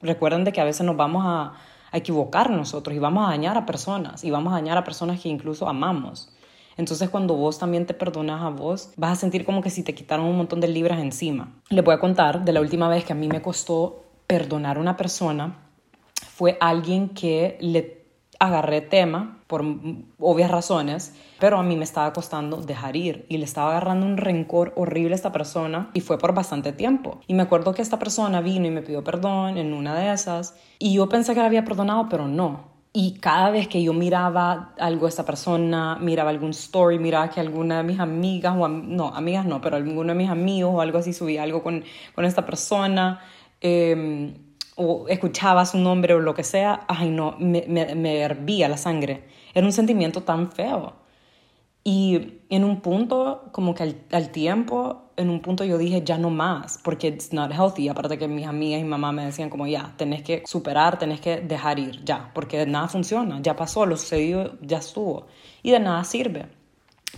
recuerden 0.00 0.44
de 0.44 0.52
que 0.52 0.60
a 0.60 0.64
veces 0.64 0.84
nos 0.86 0.96
vamos 0.96 1.24
a, 1.26 1.52
a 1.92 1.96
equivocar 1.96 2.50
nosotros 2.50 2.96
y 2.96 2.98
vamos 2.98 3.26
a 3.26 3.30
dañar 3.30 3.56
a 3.56 3.66
personas 3.66 4.24
y 4.24 4.30
vamos 4.30 4.52
a 4.52 4.56
dañar 4.56 4.78
a 4.78 4.84
personas 4.84 5.20
que 5.20 5.28
incluso 5.28 5.68
amamos. 5.68 6.32
Entonces 6.76 7.10
cuando 7.10 7.34
vos 7.34 7.58
también 7.58 7.84
te 7.84 7.94
perdonas 7.94 8.42
a 8.42 8.48
vos, 8.48 8.92
vas 8.96 9.12
a 9.12 9.16
sentir 9.16 9.44
como 9.44 9.60
que 9.62 9.70
si 9.70 9.82
te 9.82 9.94
quitaron 9.94 10.26
un 10.26 10.36
montón 10.36 10.60
de 10.60 10.68
libras 10.68 10.98
encima. 11.00 11.52
Les 11.68 11.84
voy 11.84 11.94
a 11.94 12.00
contar 12.00 12.44
de 12.44 12.52
la 12.52 12.60
última 12.60 12.88
vez 12.88 13.04
que 13.04 13.12
a 13.12 13.16
mí 13.16 13.28
me 13.28 13.42
costó 13.42 14.04
perdonar 14.26 14.78
a 14.78 14.80
una 14.80 14.96
persona 14.96 15.58
fue 16.40 16.56
alguien 16.58 17.10
que 17.10 17.58
le 17.60 17.99
agarré 18.40 18.80
tema 18.80 19.38
por 19.46 19.62
obvias 20.18 20.50
razones, 20.50 21.14
pero 21.38 21.58
a 21.58 21.62
mí 21.62 21.76
me 21.76 21.84
estaba 21.84 22.12
costando 22.14 22.56
dejar 22.56 22.96
ir 22.96 23.26
y 23.28 23.36
le 23.36 23.44
estaba 23.44 23.70
agarrando 23.70 24.06
un 24.06 24.16
rencor 24.16 24.72
horrible 24.76 25.12
a 25.12 25.16
esta 25.16 25.30
persona 25.30 25.90
y 25.92 26.00
fue 26.00 26.18
por 26.18 26.34
bastante 26.34 26.72
tiempo. 26.72 27.20
Y 27.26 27.34
me 27.34 27.42
acuerdo 27.42 27.74
que 27.74 27.82
esta 27.82 27.98
persona 27.98 28.40
vino 28.40 28.66
y 28.66 28.70
me 28.70 28.80
pidió 28.80 29.04
perdón 29.04 29.58
en 29.58 29.74
una 29.74 29.94
de 29.94 30.12
esas 30.12 30.56
y 30.78 30.94
yo 30.94 31.08
pensé 31.08 31.34
que 31.34 31.40
la 31.40 31.46
había 31.46 31.66
perdonado, 31.66 32.08
pero 32.08 32.28
no. 32.28 32.70
Y 32.94 33.18
cada 33.20 33.50
vez 33.50 33.68
que 33.68 33.82
yo 33.82 33.92
miraba 33.92 34.74
algo 34.78 35.02
de 35.02 35.10
esta 35.10 35.24
persona, 35.24 35.96
miraba 36.00 36.30
algún 36.30 36.50
story, 36.50 36.98
miraba 36.98 37.28
que 37.28 37.40
alguna 37.40 37.76
de 37.76 37.82
mis 37.84 38.00
amigas, 38.00 38.56
o 38.58 38.66
no, 38.66 39.14
amigas 39.14 39.44
no, 39.44 39.60
pero 39.60 39.76
alguno 39.76 40.12
de 40.12 40.18
mis 40.18 40.30
amigos 40.30 40.72
o 40.74 40.80
algo 40.80 40.98
así 40.98 41.12
subía 41.12 41.42
algo 41.42 41.62
con, 41.62 41.84
con 42.14 42.24
esta 42.24 42.44
persona, 42.46 43.20
eh, 43.60 44.34
o 44.82 45.06
escuchaba 45.08 45.66
su 45.66 45.76
nombre 45.76 46.14
o 46.14 46.20
lo 46.20 46.34
que 46.34 46.42
sea, 46.42 46.86
ay 46.88 47.10
no, 47.10 47.36
me, 47.38 47.66
me, 47.68 48.20
hervía 48.20 48.66
la 48.66 48.78
sangre. 48.78 49.24
Era 49.52 49.66
un 49.66 49.72
sentimiento 49.72 50.22
tan 50.22 50.50
feo. 50.50 50.94
Y 51.84 52.38
en 52.48 52.64
un 52.64 52.80
punto, 52.80 53.50
como 53.52 53.74
que 53.74 53.94
al, 54.10 54.30
tiempo, 54.30 55.10
en 55.18 55.28
un 55.28 55.40
punto 55.40 55.64
yo 55.64 55.76
dije, 55.76 56.02
ya 56.02 56.16
no 56.16 56.30
más, 56.30 56.78
porque 56.82 57.08
it's 57.08 57.30
not 57.34 57.52
healthy. 57.52 57.88
Aparte 57.88 58.16
que 58.16 58.26
mis 58.26 58.46
amigas 58.46 58.80
y 58.80 58.84
mamá 58.84 59.12
me 59.12 59.26
decían 59.26 59.50
como, 59.50 59.66
ya, 59.66 59.92
tenés 59.98 60.22
que 60.22 60.44
superar, 60.46 60.98
tenés 60.98 61.20
que 61.20 61.42
dejar 61.42 61.78
ir, 61.78 62.02
ya, 62.02 62.30
porque 62.32 62.64
nada 62.64 62.88
funciona, 62.88 63.38
ya 63.42 63.56
pasó, 63.56 63.84
lo 63.84 63.98
sucedido 63.98 64.56
ya 64.62 64.78
estuvo. 64.78 65.26
Y 65.62 65.72
de 65.72 65.80
nada 65.80 66.04
sirve, 66.04 66.46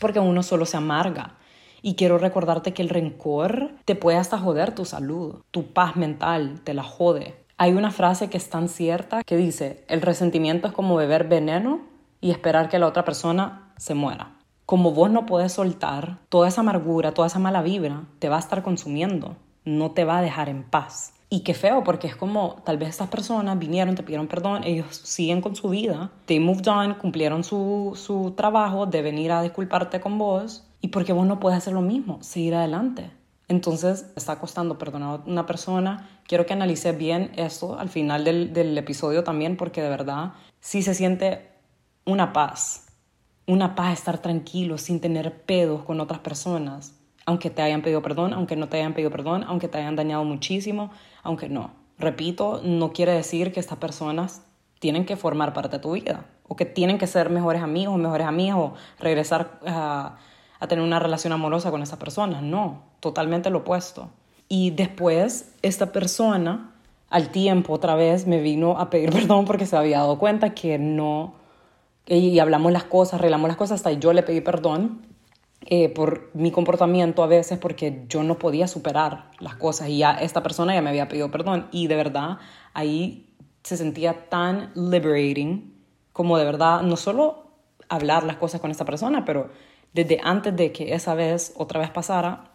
porque 0.00 0.19
uno 0.19 0.42
solo 0.42 0.66
se 0.66 0.76
amarga. 0.76 1.37
Y 1.81 1.95
quiero 1.95 2.19
recordarte 2.19 2.73
que 2.75 2.83
el 2.83 2.88
rencor 2.88 3.73
te 3.85 3.95
puede 3.95 4.16
hasta 4.16 4.38
joder 4.38 4.75
tu 4.75 4.85
salud, 4.85 5.42
tu 5.52 5.73
paz 5.73 5.95
mental, 5.97 6.61
te 6.64 6.75
la 6.75 6.83
jode. 6.83 7.42
Hay 7.59 7.73
una 7.73 7.91
frase 7.91 8.29
que 8.31 8.37
es 8.37 8.49
tan 8.51 8.69
cierta 8.69 9.23
que 9.23 9.37
dice, 9.37 9.85
el 9.89 10.03
resentimiento 10.03 10.69
es 10.69 10.73
como 10.73 10.97
beber 10.97 11.29
veneno 11.29 11.81
y 12.21 12.31
esperar 12.31 12.69
que 12.69 12.79
la 12.79 12.87
otra 12.87 13.05
persona 13.05 13.73
se 13.77 13.95
muera 13.95 14.33
como 14.73 14.93
vos 14.93 15.11
no 15.11 15.27
podés 15.27 15.53
soltar, 15.53 16.17
toda 16.31 16.49
esa 16.49 16.63
amargura, 16.63 17.13
toda 17.13 17.27
esa 17.27 17.39
mala 17.39 17.61
vibra 17.61 18.05
te 18.19 18.31
va 18.31 18.37
a 18.37 18.41
estar 18.41 18.63
consumiendo, 18.63 19.37
no 19.67 19.91
te 19.91 20.05
va 20.05 20.17
a 20.17 20.23
dejar 20.23 20.49
en 20.49 20.63
paz. 20.63 21.13
Y 21.29 21.41
qué 21.41 21.53
feo, 21.53 21.85
porque 21.85 22.07
es 22.07 22.17
como 22.17 22.57
tal 22.65 22.79
vez 22.79 22.89
estas 22.89 23.09
personas 23.09 23.59
vinieron, 23.59 23.95
te 23.95 24.03
pidieron 24.03 24.29
perdón, 24.29 24.65
ellos 24.65 24.97
siguen 24.97 25.43
con 25.43 25.57
su 25.57 25.69
vida, 25.69 26.11
they 26.25 26.41
moved 26.41 26.67
on, 26.69 26.95
cumplieron 26.95 27.45
su, 27.45 27.93
su 27.97 28.33
trabajo 28.33 28.87
de 28.87 29.03
venir 29.03 29.31
a 29.33 29.43
disculparte 29.43 30.01
con 30.01 30.17
vos, 30.17 30.65
y 30.81 30.89
porque 30.89 31.13
vos 31.13 31.27
no 31.27 31.39
puedes 31.39 31.59
hacer 31.59 31.75
lo 31.75 31.83
mismo, 31.83 32.17
seguir 32.23 32.55
adelante. 32.55 33.11
Entonces, 33.53 34.13
está 34.17 34.39
costando 34.41 34.79
perdonar 34.79 35.21
a 35.21 35.23
una 35.31 35.47
persona. 35.47 36.09
Quiero 36.27 36.47
que 36.47 36.55
analices 36.55 36.97
bien 36.97 37.33
esto 37.37 37.79
al 37.79 37.89
final 37.89 38.25
del, 38.25 38.53
del 38.53 38.77
episodio 38.77 39.23
también, 39.23 39.57
porque 39.57 39.83
de 39.83 39.89
verdad 39.89 40.33
sí 40.61 40.83
se 40.83 40.95
siente 40.95 41.49
una 42.05 42.33
paz 42.33 42.87
una 43.47 43.75
paz 43.75 43.95
estar 43.95 44.19
tranquilo 44.19 44.79
sin 44.79 45.01
tener 45.01 45.43
pedos 45.43 45.83
con 45.83 46.01
otras 46.01 46.21
personas, 46.21 46.99
aunque 47.27 47.51
te 47.51 47.63
hayan 47.63 47.83
pedido 47.83 48.03
perdón, 48.03 48.33
aunque 48.33 48.57
no 48.57 48.69
te 48.69 48.79
hayan 48.79 48.95
pedido 48.95 49.11
perdón, 49.11 49.45
aunque 49.45 49.69
te 49.69 49.79
hayan 49.79 49.97
dañado 49.97 50.25
muchísimo, 50.25 50.91
aunque 51.23 51.49
no. 51.49 51.73
Repito, 51.99 52.61
no 52.65 52.93
quiere 52.93 53.13
decir 53.13 53.53
que 53.53 53.61
estas 53.61 53.79
personas 53.79 54.45
tienen 54.79 55.05
que 55.05 55.17
formar 55.17 55.53
parte 55.53 55.77
de 55.77 55.83
tu 55.83 55.93
vida 55.93 56.27
o 56.49 56.57
que 56.57 56.65
tienen 56.65 56.99
que 56.99 57.07
ser 57.07 57.31
mejores 57.31 57.63
amigos 57.63 57.97
mejores 57.99 58.27
amigas 58.27 58.73
regresar 58.99 59.61
a, 59.67 60.17
a 60.62 60.69
tener 60.69 60.85
una 60.85 61.00
relación 61.00 61.33
amorosa 61.33 61.73
con 61.73 61.83
esa 61.83 61.99
persona. 61.99 62.40
No, 62.40 62.85
totalmente 63.00 63.50
lo 63.50 63.59
opuesto. 63.59 64.11
Y 64.49 64.71
después 64.71 65.50
esta 65.62 65.90
persona 65.90 66.73
al 67.11 67.31
tiempo 67.31 67.73
otra 67.73 67.97
vez 67.97 68.28
me 68.28 68.40
vino 68.40 68.78
a 68.78 68.88
pedir 68.88 69.11
perdón 69.12 69.45
porque 69.45 69.66
se 69.66 69.76
había 69.76 69.99
dado 69.99 70.21
cuenta 70.21 70.54
que 70.54 70.78
no 70.78 71.35
y 72.07 72.38
hablamos 72.38 72.71
las 72.71 72.85
cosas, 72.85 73.14
arreglamos 73.14 73.49
las 73.49 73.57
cosas, 73.57 73.81
hasta 73.81 73.90
yo 73.92 74.12
le 74.12 74.23
pedí 74.23 74.40
perdón 74.40 75.02
eh, 75.66 75.88
por 75.88 76.31
mi 76.33 76.52
comportamiento 76.52 77.25
a 77.25 77.26
veces 77.26 77.59
porque 77.59 78.04
yo 78.09 78.23
no 78.23 78.38
podía 78.38 78.69
superar 78.69 79.31
las 79.40 79.57
cosas 79.57 79.88
y 79.88 79.99
ya 79.99 80.12
esta 80.12 80.45
persona 80.45 80.75
ya 80.75 80.83
me 80.83 80.90
había 80.90 81.09
pedido 81.09 81.31
perdón 81.33 81.66
y 81.73 81.88
de 81.88 81.97
verdad 81.97 82.38
ahí 82.73 83.35
se 83.64 83.76
sentía 83.76 84.28
tan 84.28 84.71
liberating 84.76 85.75
como 86.12 86.38
de 86.38 86.45
verdad 86.45 86.83
no 86.83 86.97
solo 86.97 87.49
hablar 87.88 88.23
las 88.23 88.37
cosas 88.37 88.61
con 88.61 88.71
esta 88.71 88.85
persona, 88.85 89.25
pero 89.25 89.50
desde 89.93 90.21
antes 90.23 90.57
de 90.57 90.73
que 90.73 90.95
esa 90.95 91.15
vez 91.15 91.53
otra 91.57 91.81
vez 91.81 91.91
pasara, 91.91 92.53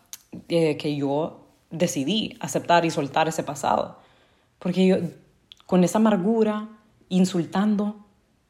eh, 0.50 0.78
que 0.78 0.96
yo 0.96 1.48
decidí 1.70 2.38
aceptar 2.40 2.86
y 2.86 2.92
soltar 2.92 3.28
ese 3.28 3.44
pasado. 3.44 3.98
Porque 4.60 4.88
yo, 4.88 4.98
con 5.66 5.84
esa 5.84 6.00
amargura, 6.00 6.70
insultando, 7.10 8.06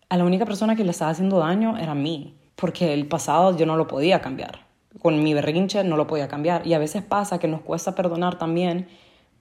a 0.10 0.18
la 0.18 0.24
única 0.24 0.46
persona 0.46 0.76
que 0.76 0.84
le 0.84 0.92
estaba 0.92 1.12
haciendo 1.12 1.40
daño 1.40 1.78
era 1.78 1.92
a 1.92 1.96
mí, 1.96 2.36
porque 2.56 2.94
el 2.94 3.08
pasado 3.08 3.58
yo 3.58 3.66
no 3.66 3.76
lo 3.76 3.88
podía 3.88 4.22
cambiar. 4.22 4.66
Con 5.02 5.22
mi 5.22 5.34
berrinche 5.34 5.84
no 5.84 5.98
lo 5.98 6.08
podía 6.08 6.28
cambiar. 6.28 6.66
Y 6.66 6.74
a 6.74 6.80
veces 6.80 7.04
pasa 7.04 7.40
que 7.40 7.48
nos 7.48 7.62
cuesta 7.62 7.94
perdonar 7.94 8.38
también 8.38 8.88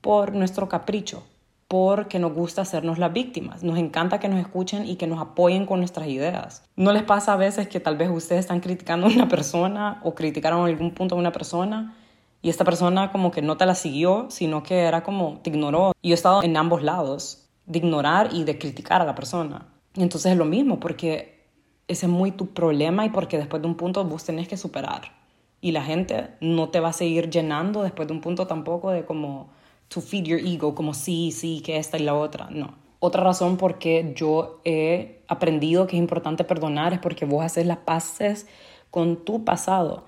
por 0.01 0.35
nuestro 0.35 0.69
capricho, 0.69 1.23
porque 1.69 2.19
nos 2.19 2.33
gusta 2.33 2.63
hacernos 2.63 2.99
las 2.99 3.13
víctimas. 3.13 3.63
Nos 3.63 3.79
encanta 3.79 4.21
que 4.21 4.29
nos 4.29 4.39
escuchen 4.39 4.87
y 4.87 4.97
que 4.97 5.07
nos 5.07 5.21
apoyen 5.21 5.67
con 5.67 5.81
nuestras 5.81 6.07
ideas. 6.07 6.63
¿No 6.77 6.93
les 6.93 7.03
pasa 7.03 7.33
a 7.33 7.37
veces 7.37 7.69
que 7.69 7.81
tal 7.81 7.97
vez 7.97 8.09
ustedes 8.11 8.41
están 8.41 8.61
criticando 8.61 9.07
a 9.07 9.11
una 9.11 9.29
persona 9.29 10.01
o 10.05 10.15
criticaron 10.15 10.67
algún 10.67 10.93
punto 10.93 11.17
a 11.17 11.19
una 11.19 11.33
persona 11.33 11.97
y 12.43 12.51
esta 12.51 12.65
persona 12.65 13.11
como 13.11 13.33
que 13.33 13.43
no 13.43 13.57
te 13.57 13.67
la 13.67 13.75
siguió, 13.75 14.27
sino 14.31 14.63
que 14.63 14.83
era 14.83 15.03
como 15.03 15.41
te 15.43 15.51
ignoró? 15.51 15.93
Y 16.03 16.11
yo 16.11 16.13
he 16.13 16.15
estado 16.15 16.43
en 16.43 16.57
ambos 16.57 16.83
lados, 16.83 17.49
de 17.67 17.79
ignorar 17.79 18.31
y 18.33 18.45
de 18.45 18.59
criticar 18.59 19.03
a 19.03 19.05
la 19.05 19.17
persona. 19.17 19.67
Y 19.95 20.03
entonces 20.03 20.33
es 20.33 20.39
lo 20.39 20.45
mismo, 20.45 20.79
porque 20.79 21.49
ese 21.89 22.07
es 22.07 22.13
muy 22.13 22.31
tu 22.31 22.49
problema 22.49 23.05
y 23.05 23.11
porque 23.11 23.39
después 23.39 23.63
de 23.63 23.69
un 23.69 23.75
punto 23.75 24.05
vos 24.05 24.25
tenés 24.25 24.47
que 24.47 24.57
superar. 24.57 25.13
Y 25.61 25.73
la 25.73 25.83
gente 25.83 26.29
no 26.41 26.69
te 26.69 26.79
va 26.79 26.91
a 26.91 26.93
seguir 26.93 27.31
llenando 27.31 27.83
después 27.83 28.07
de 28.07 28.15
un 28.15 28.21
punto 28.21 28.47
tampoco 28.47 28.91
de 28.91 29.05
como 29.05 29.49
to 29.89 30.01
feed 30.01 30.25
your 30.25 30.41
ego, 30.41 30.75
como 30.75 30.95
sí, 30.95 31.33
sí, 31.33 31.63
que 31.65 31.77
esta 31.77 31.99
y 31.99 32.03
la 32.03 32.15
otra. 32.15 32.49
No. 32.51 32.75
Otra 32.99 33.23
razón 33.23 33.57
por 33.57 33.79
qué 33.79 34.13
yo 34.17 34.61
he 34.65 35.23
aprendido 35.29 35.87
que 35.87 35.97
es 35.97 36.01
importante 36.01 36.45
perdonar 36.45 36.93
es 36.93 36.99
porque 36.99 37.25
vos 37.25 37.45
haces 37.45 37.67
las 37.67 37.79
paces 37.79 38.47
con 38.91 39.25
tu 39.25 39.45
pasado. 39.45 40.05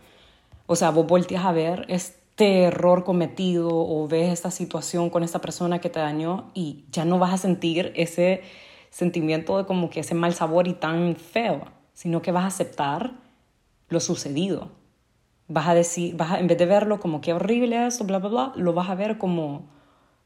O 0.67 0.77
sea, 0.77 0.91
vos 0.91 1.07
volteas 1.07 1.45
a 1.45 1.53
ver 1.53 1.85
este 1.89 2.63
error 2.63 3.05
cometido 3.05 3.69
o 3.71 4.09
ves 4.09 4.33
esta 4.33 4.51
situación 4.51 5.11
con 5.11 5.23
esta 5.23 5.41
persona 5.41 5.81
que 5.81 5.91
te 5.91 6.01
dañó 6.01 6.51
y 6.55 6.85
ya 6.91 7.05
no 7.05 7.19
vas 7.19 7.35
a 7.35 7.39
sentir 7.39 7.93
ese 7.95 8.43
sentimiento 8.91 9.59
de 9.59 9.67
como 9.67 9.91
que 9.91 10.01
ese 10.01 10.15
mal 10.15 10.33
sabor 10.35 10.67
y 10.67 10.75
tan 10.75 11.17
feo, 11.17 11.67
sino 11.93 12.23
que 12.23 12.33
vas 12.33 12.45
a 12.45 12.49
aceptar 12.49 13.13
lo 13.89 14.01
sucedido. 14.01 14.78
Vas 15.49 15.67
a 15.67 15.75
decir, 15.75 16.17
vas 16.17 16.39
en 16.39 16.47
vez 16.47 16.59
de 16.59 16.67
verlo 16.67 17.01
como 17.01 17.21
qué 17.21 17.33
horrible 17.33 17.87
esto, 17.87 18.05
bla, 18.05 18.19
bla, 18.19 18.29
bla, 18.29 18.53
lo 18.57 18.75
vas 18.75 18.91
a 18.91 18.95
ver 18.95 19.19
como, 19.19 19.63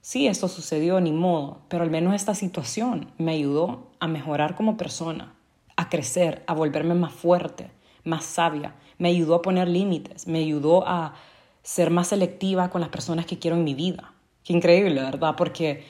sí, 0.00 0.26
esto 0.26 0.48
sucedió, 0.48 1.00
ni 1.00 1.12
modo, 1.12 1.60
pero 1.68 1.84
al 1.84 1.90
menos 1.90 2.14
esta 2.14 2.34
situación 2.34 3.12
me 3.18 3.32
ayudó 3.32 3.86
a 4.00 4.08
mejorar 4.08 4.56
como 4.56 4.76
persona, 4.76 5.34
a 5.76 5.88
crecer, 5.88 6.42
a 6.46 6.54
volverme 6.54 6.94
más 6.94 7.12
fuerte, 7.12 7.70
más 8.04 8.24
sabia, 8.24 8.74
me 8.98 9.08
ayudó 9.08 9.36
a 9.36 9.42
poner 9.42 9.68
límites, 9.68 10.26
me 10.26 10.40
ayudó 10.40 10.86
a 10.86 11.14
ser 11.62 11.90
más 11.90 12.08
selectiva 12.08 12.70
con 12.70 12.80
las 12.80 12.90
personas 12.90 13.24
que 13.24 13.38
quiero 13.38 13.56
en 13.56 13.64
mi 13.64 13.74
vida. 13.74 14.12
Qué 14.42 14.52
increíble, 14.52 15.00
¿verdad? 15.00 15.36
Porque 15.36 15.84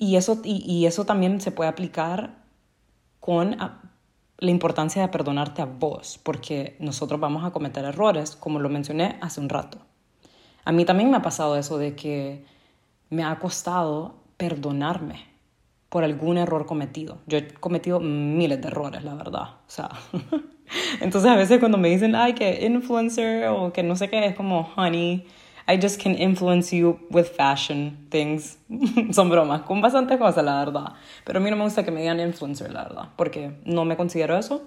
y 0.00 0.16
eso, 0.16 0.40
y, 0.42 0.86
eso 0.86 1.04
también 1.04 1.42
se 1.42 1.52
puede 1.52 1.68
aplicar 1.68 2.38
con 3.20 3.58
la 4.40 4.50
importancia 4.50 5.02
de 5.02 5.08
perdonarte 5.08 5.62
a 5.62 5.66
vos, 5.66 6.18
porque 6.22 6.76
nosotros 6.80 7.20
vamos 7.20 7.44
a 7.44 7.50
cometer 7.50 7.84
errores, 7.84 8.36
como 8.36 8.58
lo 8.58 8.68
mencioné 8.68 9.18
hace 9.20 9.40
un 9.40 9.48
rato. 9.48 9.78
A 10.64 10.72
mí 10.72 10.84
también 10.84 11.10
me 11.10 11.18
ha 11.18 11.22
pasado 11.22 11.56
eso 11.56 11.78
de 11.78 11.94
que 11.94 12.44
me 13.10 13.22
ha 13.22 13.38
costado 13.38 14.14
perdonarme 14.36 15.26
por 15.90 16.04
algún 16.04 16.38
error 16.38 16.64
cometido. 16.64 17.18
Yo 17.26 17.38
he 17.38 17.48
cometido 17.48 18.00
miles 18.00 18.62
de 18.62 18.68
errores, 18.68 19.04
la 19.04 19.14
verdad. 19.14 19.42
O 19.42 19.70
sea, 19.70 19.90
entonces 21.00 21.30
a 21.30 21.36
veces 21.36 21.58
cuando 21.58 21.76
me 21.76 21.88
dicen, 21.88 22.14
ay, 22.14 22.32
que 22.32 22.64
influencer 22.64 23.48
o 23.48 23.72
que 23.72 23.82
no 23.82 23.96
sé 23.96 24.08
qué, 24.08 24.24
es 24.24 24.34
como, 24.34 24.70
honey, 24.76 25.26
I 25.70 25.76
just 25.76 26.00
can 26.00 26.16
influence 26.16 26.72
you 26.72 26.98
with 27.10 27.28
fashion 27.28 28.08
things. 28.10 28.58
Son 29.12 29.30
bromas, 29.30 29.62
con 29.62 29.80
bastantes 29.80 30.18
cosas, 30.18 30.44
la 30.44 30.64
verdad. 30.64 30.94
Pero 31.24 31.38
a 31.38 31.42
mí 31.42 31.48
no 31.48 31.54
me 31.54 31.62
gusta 31.62 31.84
que 31.84 31.92
me 31.92 32.00
digan 32.00 32.18
influencer, 32.18 32.72
la 32.72 32.82
verdad, 32.82 33.08
porque 33.14 33.52
no 33.64 33.84
me 33.84 33.96
considero 33.96 34.36
eso. 34.36 34.62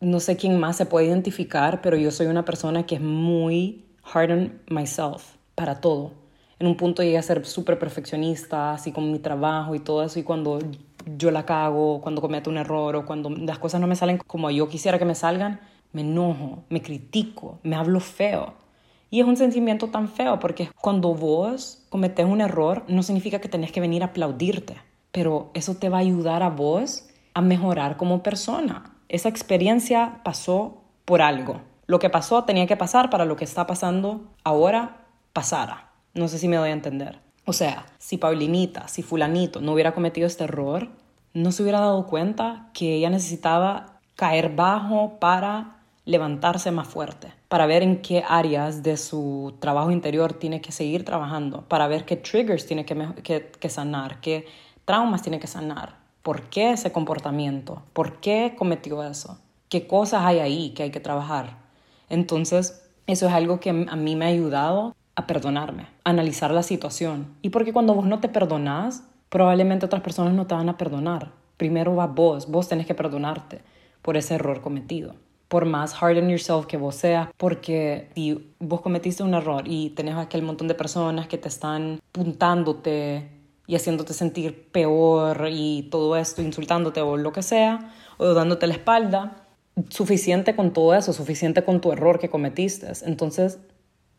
No 0.00 0.18
sé 0.18 0.38
quién 0.38 0.58
más 0.58 0.78
se 0.78 0.86
puede 0.86 1.08
identificar, 1.08 1.82
pero 1.82 1.98
yo 1.98 2.10
soy 2.10 2.28
una 2.28 2.46
persona 2.46 2.86
que 2.86 2.94
es 2.94 3.02
muy 3.02 3.84
hard 4.14 4.30
on 4.30 4.62
myself 4.70 5.34
para 5.54 5.82
todo. 5.82 6.12
En 6.58 6.66
un 6.66 6.76
punto 6.78 7.02
llegué 7.02 7.18
a 7.18 7.22
ser 7.22 7.44
súper 7.44 7.78
perfeccionista, 7.78 8.72
así 8.72 8.92
con 8.92 9.12
mi 9.12 9.18
trabajo 9.18 9.74
y 9.74 9.80
todo 9.80 10.04
eso, 10.04 10.18
y 10.18 10.22
cuando 10.22 10.58
yo 11.18 11.30
la 11.32 11.44
cago, 11.44 12.00
cuando 12.00 12.22
cometo 12.22 12.48
un 12.48 12.56
error 12.56 12.96
o 12.96 13.04
cuando 13.04 13.28
las 13.28 13.58
cosas 13.58 13.78
no 13.78 13.86
me 13.86 13.94
salen 13.94 14.16
como 14.16 14.50
yo 14.50 14.70
quisiera 14.70 14.98
que 14.98 15.04
me 15.04 15.14
salgan, 15.14 15.60
me 15.92 16.00
enojo, 16.00 16.64
me 16.70 16.80
critico, 16.80 17.58
me 17.62 17.76
hablo 17.76 18.00
feo 18.00 18.54
y 19.10 19.20
es 19.20 19.26
un 19.26 19.36
sentimiento 19.36 19.88
tan 19.88 20.08
feo 20.08 20.38
porque 20.38 20.70
cuando 20.80 21.14
vos 21.14 21.86
cometes 21.88 22.26
un 22.26 22.40
error 22.40 22.84
no 22.88 23.02
significa 23.02 23.40
que 23.40 23.48
tenés 23.48 23.72
que 23.72 23.80
venir 23.80 24.02
a 24.02 24.06
aplaudirte, 24.06 24.76
pero 25.12 25.50
eso 25.54 25.76
te 25.76 25.88
va 25.88 25.98
a 25.98 26.00
ayudar 26.00 26.42
a 26.42 26.50
vos 26.50 27.08
a 27.34 27.40
mejorar 27.40 27.96
como 27.96 28.22
persona. 28.22 28.96
Esa 29.08 29.28
experiencia 29.28 30.20
pasó 30.24 30.82
por 31.04 31.22
algo. 31.22 31.60
Lo 31.86 31.98
que 31.98 32.10
pasó 32.10 32.44
tenía 32.44 32.66
que 32.66 32.76
pasar 32.76 33.10
para 33.10 33.24
lo 33.24 33.36
que 33.36 33.44
está 33.44 33.66
pasando 33.66 34.34
ahora 34.42 35.06
pasara. 35.32 35.92
No 36.14 36.28
sé 36.28 36.38
si 36.38 36.48
me 36.48 36.56
doy 36.56 36.70
a 36.70 36.72
entender. 36.72 37.20
O 37.44 37.52
sea, 37.52 37.86
si 37.98 38.18
Paulinita, 38.18 38.88
si 38.88 39.02
fulanito 39.02 39.60
no 39.60 39.72
hubiera 39.72 39.94
cometido 39.94 40.26
este 40.26 40.44
error, 40.44 40.88
no 41.32 41.52
se 41.52 41.62
hubiera 41.62 41.80
dado 41.80 42.06
cuenta 42.06 42.70
que 42.72 42.94
ella 42.94 43.10
necesitaba 43.10 44.00
caer 44.16 44.56
bajo 44.56 45.20
para 45.20 45.75
levantarse 46.06 46.70
más 46.70 46.86
fuerte, 46.86 47.32
para 47.48 47.66
ver 47.66 47.82
en 47.82 48.00
qué 48.00 48.24
áreas 48.26 48.84
de 48.84 48.96
su 48.96 49.56
trabajo 49.58 49.90
interior 49.90 50.32
tiene 50.32 50.60
que 50.60 50.70
seguir 50.70 51.04
trabajando, 51.04 51.62
para 51.62 51.88
ver 51.88 52.04
qué 52.04 52.16
triggers 52.16 52.64
tiene 52.64 52.86
que, 52.86 53.50
que, 53.60 53.68
sanar, 53.68 54.20
qué 54.20 54.46
traumas 54.84 55.22
tiene 55.22 55.40
que 55.40 55.48
sanar, 55.48 55.96
por 56.22 56.42
qué 56.42 56.70
ese 56.70 56.92
comportamiento, 56.92 57.82
por 57.92 58.20
qué 58.20 58.54
cometió 58.56 59.02
eso, 59.02 59.38
qué 59.68 59.88
cosas 59.88 60.22
hay 60.24 60.38
ahí 60.38 60.70
que 60.70 60.84
hay 60.84 60.90
que 60.92 61.00
trabajar. 61.00 61.58
Entonces, 62.08 62.88
eso 63.08 63.26
es 63.26 63.32
algo 63.32 63.58
que 63.58 63.70
a 63.70 63.96
mí 63.96 64.14
me 64.14 64.26
ha 64.26 64.28
ayudado 64.28 64.94
a 65.16 65.26
perdonarme, 65.26 65.88
a 66.04 66.10
analizar 66.10 66.52
la 66.52 66.62
situación. 66.62 67.34
Y 67.42 67.50
porque 67.50 67.72
cuando 67.72 67.94
vos 67.94 68.06
no 68.06 68.20
te 68.20 68.28
perdonás, 68.28 69.02
probablemente 69.28 69.86
otras 69.86 70.02
personas 70.02 70.34
no 70.34 70.46
te 70.46 70.54
van 70.54 70.68
a 70.68 70.76
perdonar. 70.76 71.32
Primero 71.56 71.96
va 71.96 72.06
vos, 72.06 72.48
vos 72.48 72.68
tenés 72.68 72.86
que 72.86 72.94
perdonarte 72.94 73.62
por 74.02 74.16
ese 74.16 74.34
error 74.34 74.60
cometido. 74.60 75.16
Por 75.48 75.64
más 75.64 75.94
hard 76.00 76.18
on 76.18 76.28
yourself 76.28 76.66
que 76.66 76.76
vos 76.76 76.96
seas, 76.96 77.28
porque 77.36 78.08
si 78.14 78.54
vos 78.58 78.80
cometiste 78.80 79.22
un 79.22 79.34
error 79.34 79.64
y 79.66 79.90
tenés 79.90 80.16
aquel 80.16 80.42
montón 80.42 80.68
de 80.68 80.74
personas 80.74 81.28
que 81.28 81.38
te 81.38 81.48
están 81.48 82.00
puntándote 82.12 83.28
y 83.66 83.76
haciéndote 83.76 84.12
sentir 84.12 84.70
peor 84.70 85.48
y 85.50 85.88
todo 85.90 86.16
esto, 86.16 86.42
insultándote 86.42 87.00
o 87.00 87.16
lo 87.16 87.32
que 87.32 87.42
sea, 87.42 87.92
o 88.18 88.26
dándote 88.34 88.66
la 88.66 88.74
espalda, 88.74 89.46
suficiente 89.88 90.56
con 90.56 90.72
todo 90.72 90.94
eso, 90.94 91.12
suficiente 91.12 91.64
con 91.64 91.80
tu 91.80 91.92
error 91.92 92.18
que 92.18 92.28
cometiste. 92.28 92.90
Entonces, 93.04 93.58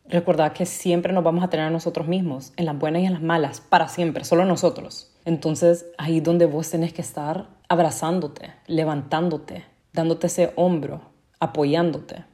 Recordad 0.08 0.54
que 0.54 0.64
siempre 0.64 1.12
nos 1.12 1.22
vamos 1.22 1.44
a 1.44 1.50
tener 1.50 1.66
a 1.66 1.70
nosotros 1.70 2.08
mismos, 2.08 2.54
en 2.56 2.64
las 2.64 2.78
buenas 2.78 3.02
y 3.02 3.04
en 3.04 3.12
las 3.12 3.20
malas, 3.20 3.60
para 3.60 3.88
siempre, 3.88 4.24
solo 4.24 4.46
nosotros. 4.46 5.12
Entonces, 5.26 5.84
ahí 5.98 6.20
donde 6.20 6.46
vos 6.46 6.70
tenés 6.70 6.94
que 6.94 7.02
estar 7.02 7.48
abrazándote, 7.68 8.54
levantándote, 8.66 9.66
dándote 9.92 10.28
ese 10.28 10.52
hombro, 10.56 11.02
apoyándote. 11.40 12.24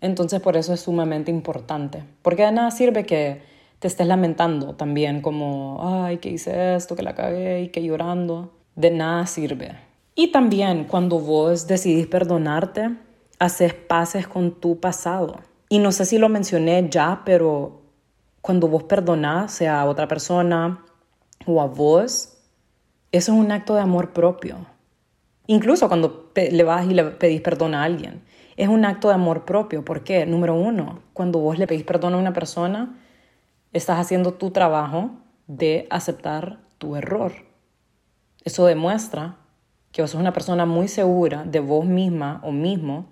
Entonces, 0.00 0.40
por 0.40 0.56
eso 0.56 0.74
es 0.74 0.80
sumamente 0.80 1.30
importante, 1.30 2.04
porque 2.22 2.44
de 2.44 2.52
nada 2.52 2.70
sirve 2.70 3.04
que 3.04 3.42
te 3.78 3.88
estés 3.88 4.06
lamentando 4.06 4.74
también 4.74 5.20
como, 5.20 5.78
ay, 5.82 6.18
que 6.18 6.30
hice 6.30 6.76
esto, 6.76 6.96
que 6.96 7.02
la 7.02 7.14
cagué 7.14 7.62
y 7.62 7.68
que 7.68 7.82
llorando. 7.82 8.52
De 8.74 8.90
nada 8.90 9.26
sirve. 9.26 9.76
Y 10.14 10.32
también 10.32 10.84
cuando 10.84 11.18
vos 11.18 11.66
decidís 11.66 12.06
perdonarte, 12.06 12.90
haces 13.38 13.72
paces 13.74 14.28
con 14.28 14.52
tu 14.60 14.80
pasado 14.80 15.40
y 15.68 15.78
no 15.78 15.90
sé 15.92 16.04
si 16.04 16.18
lo 16.18 16.28
mencioné 16.28 16.88
ya, 16.88 17.22
pero 17.24 17.82
cuando 18.40 18.68
vos 18.68 18.84
perdonás, 18.84 19.60
a 19.62 19.84
otra 19.84 20.06
persona 20.06 20.84
o 21.44 21.60
a 21.60 21.66
vos, 21.66 22.38
eso 23.10 23.32
es 23.32 23.38
un 23.38 23.50
acto 23.50 23.74
de 23.74 23.80
amor 23.80 24.12
propio. 24.12 24.66
Incluso 25.48 25.88
cuando 25.88 26.30
le 26.34 26.62
vas 26.62 26.86
y 26.86 26.94
le 26.94 27.04
pedís 27.04 27.40
perdón 27.40 27.74
a 27.74 27.82
alguien, 27.82 28.22
es 28.56 28.68
un 28.68 28.84
acto 28.84 29.08
de 29.08 29.14
amor 29.14 29.44
propio. 29.44 29.84
¿Por 29.84 30.02
qué? 30.02 30.26
Número 30.26 30.54
uno, 30.54 31.00
cuando 31.12 31.38
vos 31.38 31.58
le 31.58 31.66
pedís 31.66 31.84
perdón 31.84 32.14
a 32.14 32.18
una 32.18 32.32
persona, 32.32 32.96
estás 33.72 33.98
haciendo 33.98 34.34
tu 34.34 34.50
trabajo 34.50 35.10
de 35.46 35.86
aceptar 35.90 36.60
tu 36.78 36.96
error. 36.96 37.32
Eso 38.44 38.66
demuestra 38.66 39.36
que 39.92 40.02
vos 40.02 40.10
sos 40.10 40.20
una 40.20 40.32
persona 40.32 40.66
muy 40.66 40.88
segura 40.88 41.44
de 41.44 41.60
vos 41.60 41.84
misma 41.84 42.40
o 42.42 42.52
mismo 42.52 43.06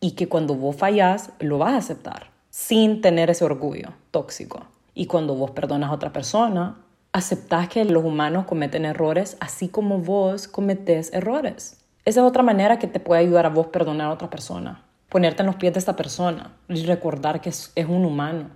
y 0.00 0.12
que 0.12 0.28
cuando 0.28 0.54
vos 0.54 0.76
fallás 0.76 1.32
lo 1.38 1.58
vas 1.58 1.74
a 1.74 1.78
aceptar 1.78 2.30
sin 2.50 3.00
tener 3.00 3.30
ese 3.30 3.44
orgullo 3.44 3.90
tóxico. 4.10 4.66
Y 4.94 5.06
cuando 5.06 5.34
vos 5.34 5.50
perdonas 5.50 5.90
a 5.90 5.94
otra 5.94 6.12
persona, 6.12 6.78
aceptás 7.12 7.68
que 7.68 7.84
los 7.84 8.04
humanos 8.04 8.44
cometen 8.44 8.84
errores 8.84 9.36
así 9.40 9.68
como 9.68 9.98
vos 9.98 10.48
cometés 10.48 11.12
errores. 11.12 11.83
Esa 12.04 12.20
es 12.20 12.26
otra 12.26 12.42
manera 12.42 12.78
que 12.78 12.86
te 12.86 13.00
puede 13.00 13.22
ayudar 13.22 13.46
a 13.46 13.50
vos 13.50 13.68
perdonar 13.68 14.08
a 14.08 14.12
otra 14.12 14.28
persona. 14.28 14.84
Ponerte 15.08 15.42
en 15.42 15.46
los 15.46 15.56
pies 15.56 15.72
de 15.72 15.78
esta 15.78 15.96
persona 15.96 16.54
y 16.68 16.84
recordar 16.84 17.40
que 17.40 17.48
es, 17.48 17.72
un 17.88 18.04
humano. 18.04 18.50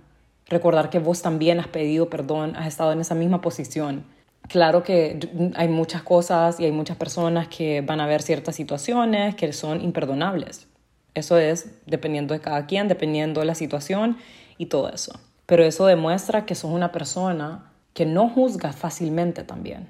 Recordar 0.47 0.91
que 0.91 0.99
vos 0.99 1.23
también 1.23 1.59
has 1.59 1.67
pedido 1.67 2.11
perdón, 2.11 2.55
has 2.55 2.67
estado 2.67 2.91
en 2.91 3.01
esa 3.01 3.15
misma 3.15 3.41
posición. 3.41 4.05
Claro 4.47 4.83
que 4.83 5.19
hay 5.55 5.67
muchas 5.67 6.03
cosas 6.03 6.59
y 6.59 6.65
hay 6.65 6.71
muchas 6.71 6.97
personas 6.97 7.47
que 7.47 7.81
van 7.81 8.01
a 8.01 8.07
ver 8.07 8.21
ciertas 8.21 8.55
situaciones 8.55 9.33
que 9.33 9.51
son 9.51 9.81
imperdonables. 9.81 10.67
Eso 11.15 11.37
es 11.39 11.71
dependiendo 11.87 12.35
de 12.35 12.41
cada 12.41 12.67
quien, 12.67 12.87
dependiendo 12.87 13.39
de 13.39 13.47
la 13.47 13.55
situación 13.55 14.17
y 14.59 14.67
todo 14.67 14.89
eso. 14.89 15.19
Pero 15.47 15.63
eso 15.63 15.87
demuestra 15.87 16.45
que 16.45 16.53
sos 16.53 16.71
una 16.71 16.91
persona 16.91 17.71
que 17.93 18.05
no 18.05 18.29
juzga 18.29 18.73
fácilmente 18.73 19.43
también. 19.43 19.89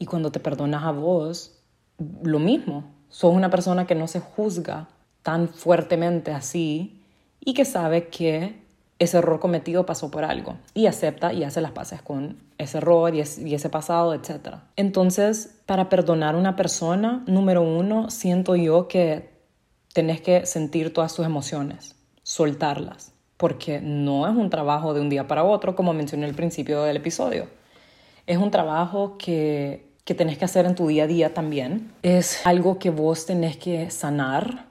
Y 0.00 0.06
cuando 0.06 0.32
te 0.32 0.40
perdonas 0.40 0.82
a 0.82 0.90
vos, 0.90 1.57
lo 2.22 2.38
mismo. 2.38 2.84
Sos 3.08 3.34
una 3.34 3.50
persona 3.50 3.86
que 3.86 3.94
no 3.94 4.06
se 4.06 4.20
juzga 4.20 4.88
tan 5.22 5.48
fuertemente 5.48 6.32
así 6.32 7.02
y 7.40 7.54
que 7.54 7.64
sabe 7.64 8.08
que 8.08 8.62
ese 8.98 9.18
error 9.18 9.38
cometido 9.38 9.86
pasó 9.86 10.10
por 10.10 10.24
algo 10.24 10.56
y 10.74 10.86
acepta 10.86 11.32
y 11.32 11.44
hace 11.44 11.60
las 11.60 11.70
paces 11.72 12.02
con 12.02 12.42
ese 12.58 12.78
error 12.78 13.14
y, 13.14 13.20
ese 13.20 13.68
pasado, 13.70 14.12
etc. 14.12 14.56
Entonces, 14.76 15.60
para 15.66 15.88
perdonar 15.88 16.34
a 16.34 16.38
una 16.38 16.56
persona, 16.56 17.22
número 17.26 17.62
uno, 17.62 18.10
siento 18.10 18.56
yo 18.56 18.88
que 18.88 19.30
tenés 19.92 20.20
que 20.20 20.46
sentir 20.46 20.92
todas 20.92 21.14
tus 21.14 21.24
emociones, 21.24 21.94
soltarlas, 22.24 23.12
porque 23.36 23.80
no 23.80 24.26
es 24.26 24.36
un 24.36 24.50
trabajo 24.50 24.94
de 24.94 25.00
un 25.00 25.08
día 25.08 25.28
para 25.28 25.44
otro, 25.44 25.76
como 25.76 25.92
mencioné 25.92 26.26
al 26.26 26.34
principio 26.34 26.82
del 26.82 26.96
episodio. 26.96 27.46
Es 28.26 28.38
un 28.38 28.50
trabajo 28.50 29.16
que, 29.16 29.87
que 30.08 30.14
tenés 30.14 30.38
que 30.38 30.46
hacer 30.46 30.64
en 30.64 30.74
tu 30.74 30.88
día 30.88 31.04
a 31.04 31.06
día 31.06 31.34
también. 31.34 31.92
Es 32.02 32.46
algo 32.46 32.78
que 32.78 32.88
vos 32.88 33.26
tenés 33.26 33.58
que 33.58 33.90
sanar, 33.90 34.64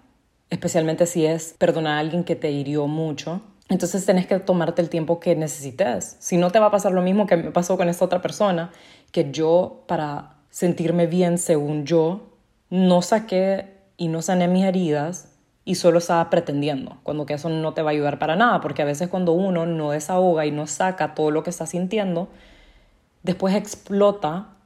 especialmente 0.49 1.05
si 1.05 1.27
es 1.27 1.53
perdonar 1.59 1.97
a 1.97 1.99
alguien 1.99 2.23
que 2.23 2.35
te 2.35 2.49
hirió 2.49 2.87
mucho. 2.87 3.41
Entonces 3.69 4.03
tenés 4.03 4.25
que 4.25 4.39
tomarte 4.39 4.81
el 4.81 4.89
tiempo 4.89 5.19
que 5.19 5.35
necesites. 5.35 6.17
Si 6.17 6.37
no 6.37 6.49
te 6.49 6.57
va 6.57 6.65
a 6.65 6.71
pasar 6.71 6.91
lo 6.91 7.03
mismo 7.03 7.27
que 7.27 7.37
me 7.37 7.51
pasó 7.51 7.77
con 7.77 7.87
esta 7.87 8.03
otra 8.03 8.19
persona, 8.19 8.71
que 9.11 9.29
yo 9.31 9.83
para 9.85 10.37
sentirme 10.49 11.05
bien 11.05 11.37
según 11.37 11.85
yo, 11.85 12.31
no 12.71 13.03
saqué 13.03 13.75
y 13.95 14.07
no 14.07 14.23
sané 14.23 14.47
mis 14.47 14.65
heridas 14.65 15.35
y 15.65 15.75
solo 15.75 15.99
estaba 15.99 16.31
pretendiendo, 16.31 16.97
cuando 17.03 17.27
que 17.27 17.35
eso 17.35 17.47
no 17.49 17.75
te 17.75 17.83
va 17.83 17.91
a 17.91 17.93
ayudar 17.93 18.17
para 18.17 18.35
nada, 18.35 18.59
porque 18.59 18.81
a 18.81 18.85
veces 18.85 19.07
cuando 19.07 19.33
uno 19.33 19.67
no 19.67 19.91
desahoga 19.91 20.47
y 20.47 20.51
no 20.51 20.65
saca 20.65 21.13
todo 21.13 21.29
lo 21.29 21.43
que 21.43 21.51
está 21.51 21.67
sintiendo, 21.67 22.27
después 23.21 23.53
explota 23.53 24.56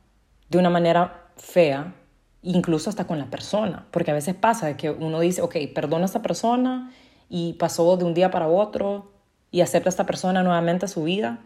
de 0.51 0.57
una 0.57 0.69
manera 0.69 1.31
fea, 1.37 1.95
incluso 2.43 2.89
hasta 2.89 3.07
con 3.07 3.17
la 3.17 3.29
persona, 3.29 3.87
porque 3.89 4.11
a 4.11 4.13
veces 4.13 4.35
pasa 4.35 4.77
que 4.77 4.91
uno 4.91 5.19
dice, 5.21 5.41
ok, 5.41 5.55
perdona 5.73 6.03
a 6.03 6.05
esta 6.05 6.21
persona 6.21 6.91
y 7.29 7.53
pasó 7.53 7.95
de 7.97 8.03
un 8.03 8.13
día 8.13 8.29
para 8.29 8.47
otro 8.47 9.11
y 9.49 9.61
acepta 9.61 9.87
a 9.87 9.91
esta 9.91 10.05
persona 10.05 10.43
nuevamente 10.43 10.85
a 10.85 10.89
su 10.89 11.03
vida 11.03 11.39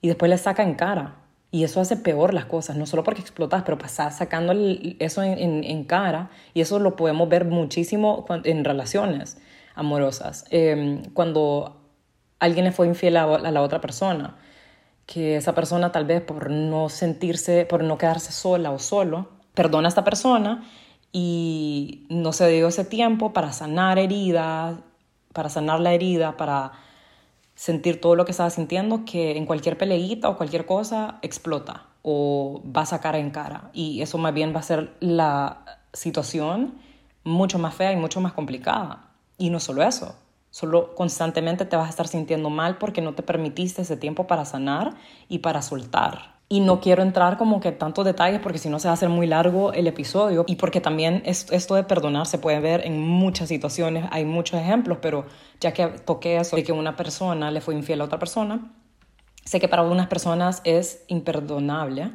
y 0.00 0.08
después 0.08 0.30
le 0.30 0.38
saca 0.38 0.62
en 0.62 0.74
cara 0.74 1.16
y 1.50 1.64
eso 1.64 1.80
hace 1.80 1.96
peor 1.96 2.34
las 2.34 2.46
cosas, 2.46 2.76
no 2.76 2.84
solo 2.84 3.04
porque 3.04 3.20
explotas, 3.20 3.62
pero 3.62 3.78
pasas 3.78 4.18
sacando 4.18 4.52
eso 4.98 5.22
en, 5.22 5.84
cara. 5.84 6.30
Y 6.52 6.60
eso 6.60 6.80
lo 6.80 6.96
podemos 6.96 7.28
ver 7.28 7.44
muchísimo 7.44 8.26
en 8.42 8.64
relaciones 8.64 9.38
amorosas. 9.76 10.46
Em, 10.50 11.04
cuando 11.12 11.80
alguien 12.40 12.64
le 12.64 12.72
fue 12.72 12.88
infiel 12.88 13.16
a, 13.16 13.38
la 13.38 13.62
otra 13.62 13.80
persona, 13.80 14.36
que 15.06 15.36
esa 15.36 15.54
persona 15.54 15.92
tal 15.92 16.04
vez 16.04 16.22
por 16.22 16.50
no 16.50 16.88
sentirse, 16.88 17.66
por 17.66 17.84
no 17.84 17.98
quedarse 17.98 18.32
sola 18.32 18.70
o 18.70 18.78
solo, 18.78 19.28
perdona 19.54 19.88
a 19.88 19.90
esta 19.90 20.04
persona 20.04 20.64
y 21.12 22.06
no 22.08 22.32
se 22.32 22.48
dio 22.48 22.68
ese 22.68 22.84
tiempo 22.84 23.32
para 23.32 23.52
sanar 23.52 23.98
heridas, 23.98 24.78
para 25.32 25.48
sanar 25.48 25.80
la 25.80 25.92
herida, 25.92 26.36
para 26.36 26.72
sentir 27.54 28.00
todo 28.00 28.16
lo 28.16 28.24
que 28.24 28.32
estaba 28.32 28.50
sintiendo, 28.50 29.04
que 29.04 29.36
en 29.36 29.46
cualquier 29.46 29.78
peleita 29.78 30.28
o 30.28 30.36
cualquier 30.36 30.66
cosa 30.66 31.18
explota 31.22 31.86
o 32.02 32.62
va 32.64 32.82
a 32.82 32.86
sacar 32.86 33.16
en 33.16 33.30
cara. 33.30 33.70
Y 33.72 34.02
eso 34.02 34.18
más 34.18 34.34
bien 34.34 34.54
va 34.54 34.60
a 34.60 34.64
ser 34.64 34.94
la 35.00 35.64
situación 35.92 36.74
mucho 37.22 37.58
más 37.58 37.74
fea 37.74 37.92
y 37.92 37.96
mucho 37.96 38.20
más 38.20 38.32
complicada. 38.32 39.10
Y 39.38 39.50
no 39.50 39.60
solo 39.60 39.82
eso, 39.82 40.16
solo 40.54 40.94
constantemente 40.94 41.64
te 41.64 41.74
vas 41.74 41.88
a 41.88 41.90
estar 41.90 42.06
sintiendo 42.06 42.48
mal 42.48 42.78
porque 42.78 43.00
no 43.00 43.12
te 43.14 43.24
permitiste 43.24 43.82
ese 43.82 43.96
tiempo 43.96 44.28
para 44.28 44.44
sanar 44.44 44.94
y 45.28 45.40
para 45.40 45.62
soltar. 45.62 46.36
Y 46.48 46.60
no 46.60 46.78
quiero 46.80 47.02
entrar 47.02 47.36
como 47.38 47.58
que 47.58 47.72
tantos 47.72 48.04
detalles 48.04 48.38
porque 48.40 48.58
si 48.58 48.68
no 48.68 48.78
se 48.78 48.86
va 48.86 48.92
a 48.92 48.94
hacer 48.94 49.08
muy 49.08 49.26
largo 49.26 49.72
el 49.72 49.88
episodio 49.88 50.44
y 50.46 50.54
porque 50.54 50.80
también 50.80 51.24
esto 51.24 51.74
de 51.74 51.82
perdonar 51.82 52.26
se 52.26 52.38
puede 52.38 52.60
ver 52.60 52.86
en 52.86 53.00
muchas 53.00 53.48
situaciones, 53.48 54.06
hay 54.12 54.24
muchos 54.24 54.60
ejemplos, 54.60 54.98
pero 55.02 55.26
ya 55.58 55.72
que 55.72 55.88
toqué 55.88 56.36
eso 56.36 56.54
de 56.54 56.62
que 56.62 56.70
una 56.70 56.94
persona 56.94 57.50
le 57.50 57.60
fue 57.60 57.74
infiel 57.74 58.00
a 58.02 58.04
otra 58.04 58.20
persona, 58.20 58.70
sé 59.44 59.58
que 59.58 59.66
para 59.66 59.82
algunas 59.82 60.06
personas 60.06 60.60
es 60.62 61.02
imperdonable, 61.08 62.12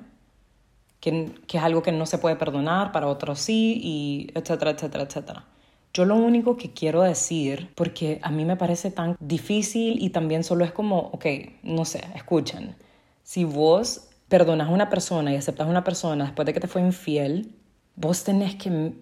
que, 1.02 1.34
que 1.46 1.58
es 1.58 1.64
algo 1.66 1.84
que 1.84 1.92
no 1.92 2.06
se 2.06 2.20
puede 2.20 2.38
perdonar, 2.38 2.94
para 2.94 3.08
otros 3.08 3.38
sí, 3.42 3.82
y 3.84 4.32
etcétera, 4.34 4.72
etcétera, 4.72 5.04
etcétera. 5.04 5.46
Yo 5.94 6.06
lo 6.06 6.16
único 6.16 6.56
que 6.56 6.72
quiero 6.72 7.02
decir, 7.02 7.72
porque 7.76 8.20
a 8.22 8.30
mí 8.30 8.46
me 8.46 8.56
parece 8.56 8.92
tan 8.92 9.18
difícil 9.20 10.02
y 10.02 10.12
también 10.12 10.44
solo 10.44 10.64
es 10.64 10.72
como, 10.72 11.10
ok, 11.14 11.26
no 11.64 11.86
sé, 11.86 12.02
escuchen, 12.16 12.76
si 13.24 13.44
vos 13.44 14.10
perdonas 14.28 14.68
a 14.68 14.72
una 14.72 14.90
persona 14.90 15.34
y 15.34 15.36
aceptas 15.36 15.68
a 15.68 15.70
una 15.70 15.84
persona 15.84 16.26
después 16.26 16.46
de 16.46 16.54
que 16.54 16.60
te 16.60 16.68
fue 16.68 16.82
infiel, 16.82 17.56
vos 17.96 18.24
tenés 18.24 18.56
que 18.56 18.94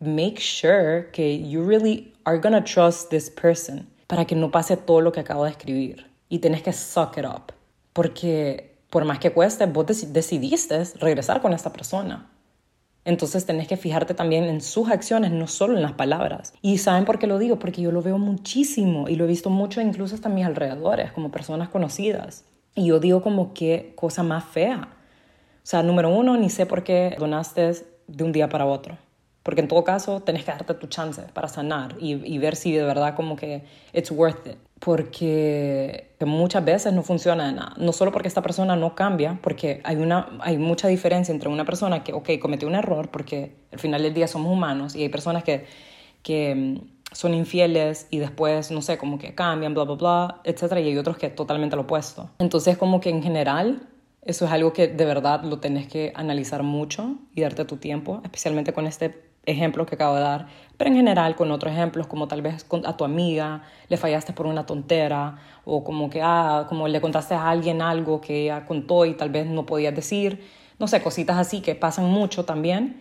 make 0.00 0.40
sure 0.40 1.10
que 1.12 1.48
you 1.48 1.64
really 1.64 2.12
are 2.24 2.38
gonna 2.38 2.62
trust 2.62 3.10
this 3.10 3.30
person 3.30 3.88
para 4.06 4.24
que 4.24 4.34
no 4.34 4.50
pase 4.50 4.76
todo 4.76 5.00
lo 5.00 5.10
que 5.10 5.20
acabo 5.20 5.44
de 5.44 5.50
escribir. 5.50 6.06
Y 6.28 6.38
tenés 6.38 6.62
que 6.62 6.72
suck 6.72 7.18
it 7.18 7.24
up. 7.24 7.52
Porque 7.92 8.72
por 8.90 9.04
más 9.04 9.18
que 9.18 9.32
cueste, 9.32 9.66
vos 9.66 9.86
decidiste 10.12 10.84
regresar 11.00 11.40
con 11.40 11.52
esta 11.52 11.72
persona. 11.72 12.30
Entonces 13.04 13.46
tenés 13.46 13.66
que 13.66 13.76
fijarte 13.76 14.14
también 14.14 14.44
en 14.44 14.60
sus 14.60 14.88
acciones, 14.88 15.32
no 15.32 15.48
solo 15.48 15.76
en 15.76 15.82
las 15.82 15.92
palabras. 15.92 16.54
Y 16.62 16.78
¿saben 16.78 17.04
por 17.04 17.18
qué 17.18 17.26
lo 17.26 17.38
digo? 17.38 17.58
Porque 17.58 17.82
yo 17.82 17.90
lo 17.90 18.02
veo 18.02 18.18
muchísimo 18.18 19.08
y 19.08 19.16
lo 19.16 19.24
he 19.24 19.28
visto 19.28 19.50
mucho 19.50 19.80
incluso 19.80 20.14
hasta 20.14 20.28
a 20.28 20.32
mis 20.32 20.46
alrededores, 20.46 21.10
como 21.12 21.30
personas 21.30 21.68
conocidas. 21.68 22.44
Y 22.74 22.86
yo 22.86 23.00
digo 23.00 23.22
como 23.22 23.54
qué 23.54 23.92
cosa 23.96 24.22
más 24.22 24.44
fea. 24.44 24.88
O 25.56 25.66
sea, 25.66 25.82
número 25.82 26.10
uno, 26.10 26.36
ni 26.36 26.48
sé 26.48 26.64
por 26.66 26.84
qué 26.84 27.16
donaste 27.18 27.72
de 28.06 28.24
un 28.24 28.32
día 28.32 28.48
para 28.48 28.66
otro. 28.66 28.96
Porque 29.42 29.60
en 29.60 29.68
todo 29.68 29.82
caso 29.82 30.20
tenés 30.20 30.44
que 30.44 30.52
darte 30.52 30.74
tu 30.74 30.86
chance 30.86 31.22
para 31.32 31.48
sanar 31.48 31.96
y, 31.98 32.12
y 32.32 32.38
ver 32.38 32.54
si 32.54 32.72
de 32.72 32.84
verdad 32.84 33.14
como 33.16 33.36
que 33.36 33.64
it's 33.92 34.10
worth 34.10 34.46
it. 34.46 34.56
Porque 34.78 36.12
muchas 36.26 36.64
veces 36.64 36.92
no 36.92 37.02
funciona 37.02 37.46
de 37.46 37.52
nada. 37.52 37.74
No 37.76 37.92
solo 37.92 38.12
porque 38.12 38.28
esta 38.28 38.42
persona 38.42 38.76
no 38.76 38.94
cambia, 38.94 39.38
porque 39.42 39.80
hay, 39.84 39.96
una, 39.96 40.28
hay 40.40 40.58
mucha 40.58 40.88
diferencia 40.88 41.32
entre 41.32 41.48
una 41.48 41.64
persona 41.64 42.02
que, 42.04 42.12
ok, 42.12 42.30
cometió 42.40 42.68
un 42.68 42.74
error, 42.74 43.08
porque 43.10 43.54
al 43.72 43.78
final 43.78 44.02
del 44.02 44.14
día 44.14 44.28
somos 44.28 44.52
humanos 44.52 44.94
y 44.94 45.02
hay 45.02 45.08
personas 45.08 45.44
que, 45.44 45.66
que 46.22 46.54
mm, 46.54 47.14
son 47.14 47.34
infieles 47.34 48.06
y 48.10 48.18
después, 48.18 48.70
no 48.70 48.82
sé, 48.82 48.98
como 48.98 49.18
que 49.18 49.34
cambian, 49.34 49.74
bla, 49.74 49.84
bla, 49.84 49.94
bla, 49.94 50.40
etc. 50.44 50.72
Y 50.78 50.88
hay 50.88 50.98
otros 50.98 51.16
que 51.16 51.28
totalmente 51.30 51.76
lo 51.76 51.82
opuesto. 51.82 52.30
Entonces, 52.38 52.76
como 52.76 53.00
que 53.00 53.10
en 53.10 53.22
general, 53.22 53.88
eso 54.22 54.46
es 54.46 54.52
algo 54.52 54.72
que 54.72 54.88
de 54.88 55.04
verdad 55.04 55.42
lo 55.44 55.58
tenés 55.58 55.88
que 55.88 56.12
analizar 56.14 56.62
mucho 56.62 57.16
y 57.34 57.42
darte 57.42 57.64
tu 57.64 57.76
tiempo, 57.76 58.20
especialmente 58.24 58.72
con 58.72 58.86
este 58.86 59.31
ejemplo 59.44 59.86
que 59.86 59.96
acabo 59.96 60.14
de 60.16 60.22
dar, 60.22 60.46
pero 60.76 60.90
en 60.90 60.96
general 60.96 61.34
con 61.36 61.50
otros 61.50 61.72
ejemplos, 61.72 62.06
como 62.06 62.28
tal 62.28 62.42
vez 62.42 62.66
a 62.84 62.96
tu 62.96 63.04
amiga 63.04 63.62
le 63.88 63.96
fallaste 63.96 64.32
por 64.32 64.46
una 64.46 64.66
tontera, 64.66 65.36
o 65.64 65.84
como 65.84 66.10
que, 66.10 66.20
ah, 66.22 66.66
como 66.68 66.88
le 66.88 67.00
contaste 67.00 67.34
a 67.34 67.48
alguien 67.48 67.82
algo 67.82 68.20
que 68.20 68.44
ella 68.44 68.66
contó 68.66 69.04
y 69.04 69.14
tal 69.14 69.30
vez 69.30 69.46
no 69.46 69.66
podías 69.66 69.94
decir, 69.94 70.44
no 70.78 70.86
sé, 70.88 71.02
cositas 71.02 71.36
así 71.38 71.60
que 71.60 71.74
pasan 71.74 72.06
mucho 72.06 72.44
también. 72.44 73.00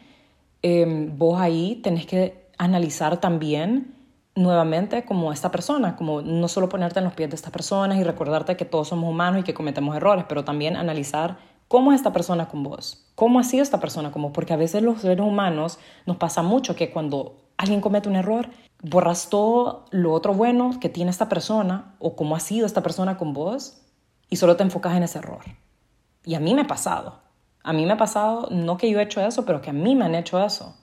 Em, 0.62 1.18
vos 1.18 1.40
ahí 1.40 1.80
tenés 1.84 2.06
que 2.06 2.48
analizar 2.58 3.18
también 3.20 3.96
nuevamente 4.36 5.04
como 5.06 5.34
esta 5.34 5.52
persona, 5.52 5.96
como 5.96 6.22
no 6.22 6.48
solo 6.48 6.70
ponerte 6.70 7.00
en 7.00 7.06
los 7.06 7.14
pies 7.14 7.30
de 7.30 7.36
estas 7.36 7.52
personas 7.52 7.98
y 7.98 8.04
recordarte 8.04 8.56
que 8.58 8.66
todos 8.66 8.90
somos 8.90 9.10
humanos 9.10 9.42
y 9.42 9.44
que 9.44 9.54
cometemos 9.54 9.96
errores, 9.96 10.26
pero 10.28 10.44
también 10.46 10.76
analizar 10.76 11.38
¿Cómo 11.72 11.94
es 11.94 12.00
esta 12.02 12.12
persona 12.12 12.50
con 12.50 12.64
vos? 12.64 13.01
¿Cómo 13.16 13.40
ha 13.40 13.44
sido 13.44 13.64
esta 13.64 13.80
persona 13.80 14.12
con 14.12 14.22
vos? 14.22 14.32
Porque 14.34 14.54
a 14.54 14.58
veces 14.58 14.82
los 14.82 15.02
seres 15.02 15.26
humanos 15.26 15.80
nos 16.06 16.18
pasa 16.18 16.42
mucho 16.42 16.76
que 16.76 16.92
cuando 16.92 17.42
alguien 17.58 17.82
comete 17.82 18.10
un 18.10 18.16
error, 18.16 18.50
borras 18.82 19.30
todo 19.30 19.86
lo 19.92 20.14
otro 20.14 20.34
bueno 20.34 20.80
que 20.80 20.90
tiene 20.90 21.12
esta 21.12 21.30
persona 21.30 21.96
o 22.00 22.16
cómo 22.16 22.36
ha 22.36 22.40
sido 22.40 22.66
esta 22.66 22.82
persona 22.82 23.18
con 23.18 23.34
vos 23.34 23.82
y 24.30 24.38
solo 24.38 24.56
te 24.56 24.64
enfocas 24.64 24.96
en 24.96 25.04
ese 25.04 25.20
error. 25.20 25.44
Y 26.24 26.36
a 26.36 26.40
mí 26.40 26.54
me 26.54 26.62
ha 26.62 26.68
pasado. 26.68 27.20
A 27.64 27.74
mí 27.74 27.86
me 27.86 27.94
ha 27.94 27.98
pasado, 27.98 28.48
no 28.50 28.78
que 28.78 28.90
yo 28.90 29.00
he 29.00 29.04
hecho 29.04 29.22
eso, 29.22 29.46
pero 29.46 29.62
que 29.62 29.70
a 29.70 29.74
mí 29.74 29.96
me 29.96 30.06
han 30.06 30.16
hecho 30.16 30.44
eso. 30.44 30.76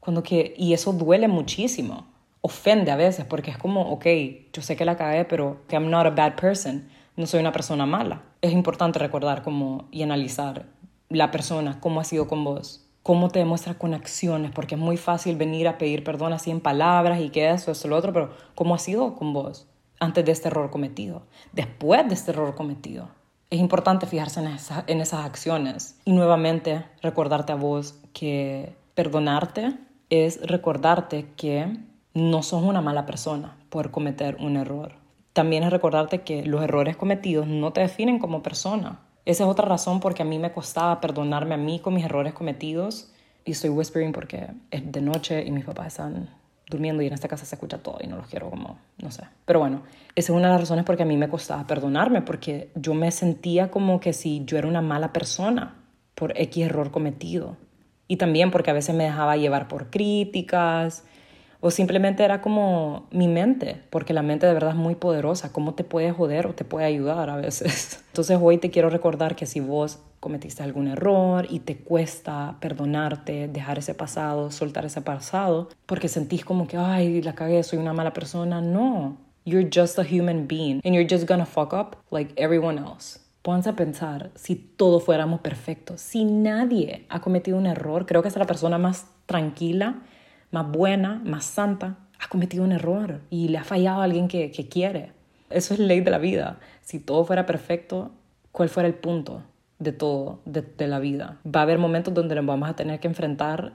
Cuando 0.00 0.22
que, 0.22 0.54
y 0.56 0.72
eso 0.72 0.92
duele 0.92 1.28
muchísimo. 1.28 2.06
Ofende 2.40 2.90
a 2.90 2.96
veces 2.96 3.24
porque 3.26 3.50
es 3.50 3.58
como, 3.58 3.82
ok, 3.92 4.06
yo 4.52 4.62
sé 4.62 4.76
que 4.76 4.84
la 4.84 4.96
cagué, 4.96 5.24
pero 5.24 5.62
que 5.68 5.76
I'm 5.76 5.90
not 5.90 6.06
a 6.06 6.10
bad 6.10 6.36
person 6.36 6.88
no 7.16 7.26
soy 7.26 7.40
una 7.40 7.52
persona 7.52 7.86
mala. 7.86 8.22
Es 8.40 8.52
importante 8.52 8.98
recordar 8.98 9.42
cómo 9.42 9.88
y 9.90 10.02
analizar 10.02 10.66
la 11.16 11.30
persona, 11.30 11.80
cómo 11.80 12.00
ha 12.00 12.04
sido 12.04 12.28
con 12.28 12.44
vos, 12.44 12.86
cómo 13.02 13.28
te 13.28 13.38
demuestra 13.38 13.74
con 13.74 13.94
acciones, 13.94 14.50
porque 14.52 14.74
es 14.74 14.80
muy 14.80 14.96
fácil 14.96 15.36
venir 15.36 15.68
a 15.68 15.78
pedir 15.78 16.04
perdón 16.04 16.32
así 16.32 16.50
en 16.50 16.60
palabras 16.60 17.20
y 17.20 17.30
que 17.30 17.50
eso, 17.50 17.72
eso, 17.72 17.88
lo 17.88 17.96
otro, 17.96 18.12
pero 18.12 18.30
cómo 18.54 18.74
ha 18.74 18.78
sido 18.78 19.14
con 19.14 19.32
vos 19.32 19.66
antes 20.00 20.24
de 20.24 20.32
este 20.32 20.48
error 20.48 20.70
cometido, 20.70 21.22
después 21.52 22.06
de 22.08 22.14
este 22.14 22.32
error 22.32 22.54
cometido. 22.54 23.08
Es 23.50 23.60
importante 23.60 24.06
fijarse 24.06 24.40
en, 24.40 24.56
en 24.86 25.00
esas 25.00 25.24
acciones 25.24 26.00
y 26.04 26.12
nuevamente 26.12 26.84
recordarte 27.02 27.52
a 27.52 27.56
vos 27.56 28.00
que 28.12 28.74
perdonarte 28.94 29.74
es 30.10 30.40
recordarte 30.46 31.26
que 31.36 31.76
no 32.14 32.42
sos 32.42 32.62
una 32.62 32.80
mala 32.80 33.06
persona 33.06 33.56
por 33.68 33.90
cometer 33.90 34.36
un 34.40 34.56
error 34.56 35.04
también 35.34 35.64
es 35.64 35.70
recordarte 35.70 36.22
que 36.22 36.46
los 36.46 36.62
errores 36.62 36.96
cometidos 36.96 37.48
no 37.48 37.72
te 37.72 37.80
definen 37.80 38.20
como 38.20 38.42
persona. 38.42 39.00
Esa 39.24 39.44
es 39.44 39.50
otra 39.50 39.66
razón 39.66 40.00
porque 40.00 40.22
a 40.22 40.26
mí 40.26 40.38
me 40.38 40.52
costaba 40.52 41.00
perdonarme 41.00 41.54
a 41.54 41.58
mí 41.58 41.80
con 41.80 41.94
mis 41.94 42.04
errores 42.04 42.34
cometidos. 42.34 43.10
Y 43.44 43.52
estoy 43.52 43.70
whispering 43.70 44.12
porque 44.12 44.48
es 44.70 44.90
de 44.90 45.00
noche 45.02 45.44
y 45.44 45.50
mis 45.50 45.64
papás 45.64 45.88
están 45.88 46.30
durmiendo 46.68 47.02
y 47.02 47.06
en 47.06 47.12
esta 47.12 47.28
casa 47.28 47.44
se 47.44 47.54
escucha 47.54 47.78
todo 47.78 47.98
y 48.00 48.06
no 48.06 48.16
los 48.16 48.26
quiero 48.26 48.48
como, 48.48 48.78
no 49.02 49.10
sé. 49.10 49.22
Pero 49.44 49.60
bueno, 49.60 49.82
esa 50.14 50.32
es 50.32 50.36
una 50.36 50.48
de 50.48 50.54
las 50.54 50.60
razones 50.62 50.84
porque 50.84 51.02
a 51.02 51.06
mí 51.06 51.16
me 51.16 51.28
costaba 51.28 51.66
perdonarme, 51.66 52.22
porque 52.22 52.70
yo 52.74 52.94
me 52.94 53.10
sentía 53.10 53.70
como 53.70 54.00
que 54.00 54.12
si 54.12 54.44
yo 54.44 54.56
era 54.56 54.66
una 54.66 54.80
mala 54.80 55.12
persona 55.12 55.76
por 56.14 56.32
X 56.38 56.64
error 56.64 56.90
cometido. 56.90 57.56
Y 58.08 58.16
también 58.16 58.50
porque 58.50 58.70
a 58.70 58.74
veces 58.74 58.94
me 58.94 59.04
dejaba 59.04 59.36
llevar 59.36 59.68
por 59.68 59.90
críticas 59.90 61.04
o 61.66 61.70
simplemente 61.70 62.22
era 62.22 62.42
como 62.42 63.06
mi 63.10 63.26
mente, 63.26 63.80
porque 63.88 64.12
la 64.12 64.20
mente 64.20 64.46
de 64.46 64.52
verdad 64.52 64.72
es 64.72 64.76
muy 64.76 64.96
poderosa, 64.96 65.50
cómo 65.50 65.72
te 65.72 65.82
puede 65.82 66.12
joder 66.12 66.46
o 66.46 66.52
te 66.52 66.62
puede 66.62 66.84
ayudar 66.84 67.30
a 67.30 67.36
veces. 67.36 68.04
Entonces 68.08 68.38
hoy 68.38 68.58
te 68.58 68.70
quiero 68.70 68.90
recordar 68.90 69.34
que 69.34 69.46
si 69.46 69.60
vos 69.60 69.98
cometiste 70.20 70.62
algún 70.62 70.88
error 70.88 71.46
y 71.48 71.60
te 71.60 71.78
cuesta 71.78 72.58
perdonarte, 72.60 73.48
dejar 73.48 73.78
ese 73.78 73.94
pasado, 73.94 74.50
soltar 74.50 74.84
ese 74.84 75.00
pasado, 75.00 75.70
porque 75.86 76.08
sentís 76.08 76.44
como 76.44 76.66
que, 76.66 76.76
ay, 76.76 77.22
la 77.22 77.34
cagué, 77.34 77.62
soy 77.62 77.78
una 77.78 77.94
mala 77.94 78.12
persona, 78.12 78.60
no. 78.60 79.16
You're 79.46 79.70
just 79.74 79.98
a 79.98 80.02
human 80.02 80.46
being 80.46 80.82
and 80.84 80.94
you're 80.94 81.08
just 81.08 81.26
gonna 81.26 81.46
fuck 81.46 81.72
up 81.72 81.96
like 82.10 82.34
everyone 82.36 82.78
else. 82.78 83.20
Pónganse 83.40 83.70
a 83.70 83.74
pensar, 83.74 84.32
si 84.34 84.54
todos 84.54 85.02
fuéramos 85.02 85.40
perfectos, 85.40 86.02
si 86.02 86.26
nadie 86.26 87.06
ha 87.08 87.22
cometido 87.22 87.56
un 87.56 87.64
error, 87.64 88.04
creo 88.04 88.20
que 88.20 88.28
es 88.28 88.36
la 88.36 88.44
persona 88.44 88.76
más 88.76 89.06
tranquila 89.24 90.02
más 90.54 90.70
buena, 90.70 91.20
más 91.24 91.44
santa, 91.44 91.98
ha 92.20 92.28
cometido 92.28 92.62
un 92.62 92.70
error 92.70 93.20
y 93.28 93.48
le 93.48 93.58
ha 93.58 93.64
fallado 93.64 94.00
a 94.00 94.04
alguien 94.04 94.28
que, 94.28 94.50
quiere. 94.70 95.10
Eso 95.50 95.74
es 95.74 95.80
ley 95.80 96.00
de 96.00 96.12
la 96.12 96.18
vida. 96.18 96.60
Si 96.80 97.00
todo 97.00 97.24
fuera 97.24 97.44
perfecto, 97.44 98.12
¿cuál 98.52 98.68
fuera 98.68 98.88
el 98.88 98.94
punto 98.94 99.42
de 99.80 99.90
todo, 99.90 100.40
de, 100.44 100.62
de 100.62 100.86
la 100.86 101.00
vida? 101.00 101.40
Va 101.44 101.60
a 101.60 101.62
haber 101.64 101.78
momentos 101.78 102.14
donde 102.14 102.36
nos 102.36 102.46
vamos 102.46 102.70
a 102.70 102.76
tener 102.76 103.00
que 103.00 103.08
enfrentar 103.08 103.72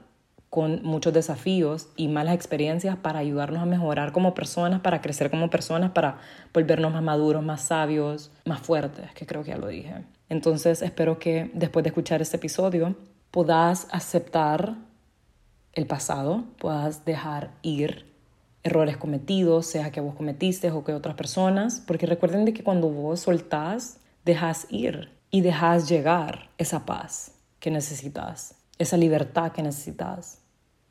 con 0.48 0.82
muchos 0.82 1.12
desafíos 1.12 1.90
y 1.96 2.08
malas 2.08 2.34
experiencias 2.34 2.96
para 2.96 3.18
ayudarnos 3.20 3.62
a 3.62 3.66
mejorar 3.66 4.10
como 4.10 4.34
personas, 4.34 4.80
para 4.80 5.02
crecer 5.02 5.30
como 5.30 5.50
personas, 5.50 5.90
para 5.90 6.16
volvernos 6.54 6.92
más 6.92 7.02
maduros, 7.02 7.44
más 7.44 7.60
sabios, 7.60 8.32
más 8.46 8.60
fuertes, 8.60 9.12
que 9.12 9.26
creo 9.26 9.44
que 9.44 9.50
ya 9.50 9.58
lo 9.58 9.68
dije. 9.68 10.06
Entonces 10.30 10.80
espero 10.80 11.18
que 11.18 11.50
después 11.52 11.84
de 11.84 11.90
escuchar 11.90 12.22
este 12.22 12.38
episodio 12.38 12.96
puedas 13.30 13.86
aceptar 13.92 14.76
el 15.74 15.86
pasado, 15.86 16.44
puedas 16.58 17.04
dejar 17.04 17.50
ir 17.62 18.10
errores 18.62 18.96
cometidos, 18.96 19.66
sea 19.66 19.90
que 19.90 20.00
vos 20.00 20.14
cometiste 20.14 20.70
o 20.70 20.84
que 20.84 20.92
otras 20.92 21.14
personas, 21.14 21.82
porque 21.86 22.06
recuerden 22.06 22.44
de 22.44 22.52
que 22.52 22.62
cuando 22.62 22.90
vos 22.90 23.20
soltás, 23.20 23.98
dejas 24.24 24.66
ir 24.70 25.10
y 25.30 25.40
dejas 25.40 25.88
llegar 25.88 26.50
esa 26.58 26.84
paz 26.84 27.32
que 27.58 27.70
necesitas, 27.70 28.54
esa 28.78 28.96
libertad 28.96 29.52
que 29.52 29.62
necesitas. 29.62 30.38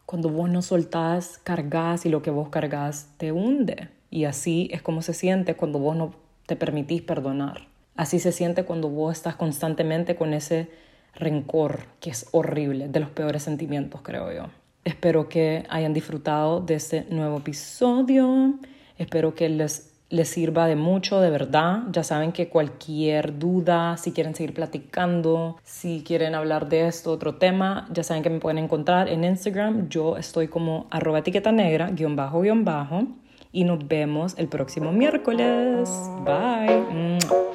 Cuando 0.06 0.30
vos 0.30 0.50
no 0.50 0.62
soltás, 0.62 1.38
cargas 1.44 2.06
y 2.06 2.10
lo 2.10 2.22
que 2.22 2.32
vos 2.32 2.50
cargas 2.50 3.10
te 3.18 3.32
hunde. 3.32 3.90
Y 4.10 4.26
así 4.26 4.70
es 4.72 4.82
como 4.82 5.04
se 5.04 5.14
siente 5.14 5.56
cuando 5.56 5.78
vos 5.78 5.96
no 5.96 6.16
te 6.48 6.56
permitís 6.56 7.04
perdonar. 7.04 7.68
Así 7.96 8.20
se 8.20 8.32
siente 8.32 8.64
cuando 8.64 8.90
vos 8.90 9.14
estás 9.14 9.36
constantemente 9.36 10.16
con 10.16 10.34
ese 10.34 10.70
rencor 11.14 11.86
que 12.00 12.10
es 12.10 12.28
horrible, 12.32 12.88
de 12.88 13.00
los 13.00 13.10
peores 13.10 13.44
sentimientos, 13.44 14.02
creo 14.02 14.32
yo. 14.32 14.46
Espero 14.90 15.30
que 15.30 15.66
hayan 15.70 15.94
disfrutado 15.94 16.62
de 16.62 16.74
este 16.74 17.06
nuevo 17.12 17.38
episodio. 17.38 18.56
Espero 18.98 19.36
que 19.36 19.48
les, 19.48 19.94
les 20.10 20.28
sirva 20.28 20.66
de 20.66 20.76
mucho, 20.76 21.22
de 21.22 21.30
verdad. 21.30 21.84
Ya 21.92 22.04
saben 22.04 22.32
que 22.32 22.50
cualquier 22.50 23.38
duda, 23.38 23.98
si 23.98 24.14
quieren 24.14 24.34
seguir 24.34 24.56
platicando, 24.56 25.58
si 25.64 26.04
quieren 26.04 26.34
hablar 26.34 26.70
de 26.70 26.88
esto, 26.88 27.12
otro 27.12 27.36
tema, 27.36 27.88
ya 27.94 28.02
saben 28.02 28.24
que 28.24 28.32
me 28.32 28.40
pueden 28.40 28.58
encontrar 28.58 29.10
en 29.10 29.24
Instagram. 29.24 29.90
Yo 29.90 30.18
estoy 30.18 30.48
como 30.48 30.88
arroba 30.90 31.20
etiqueta 31.20 31.52
negra, 31.52 31.92
guion 31.92 32.16
bajo, 32.16 32.42
guion 32.42 32.66
bajo. 32.66 33.04
Y 33.52 33.66
nos 33.66 33.88
vemos 33.88 34.34
el 34.40 34.48
próximo 34.48 34.92
miércoles. 34.92 35.88
Bye. 36.26 37.49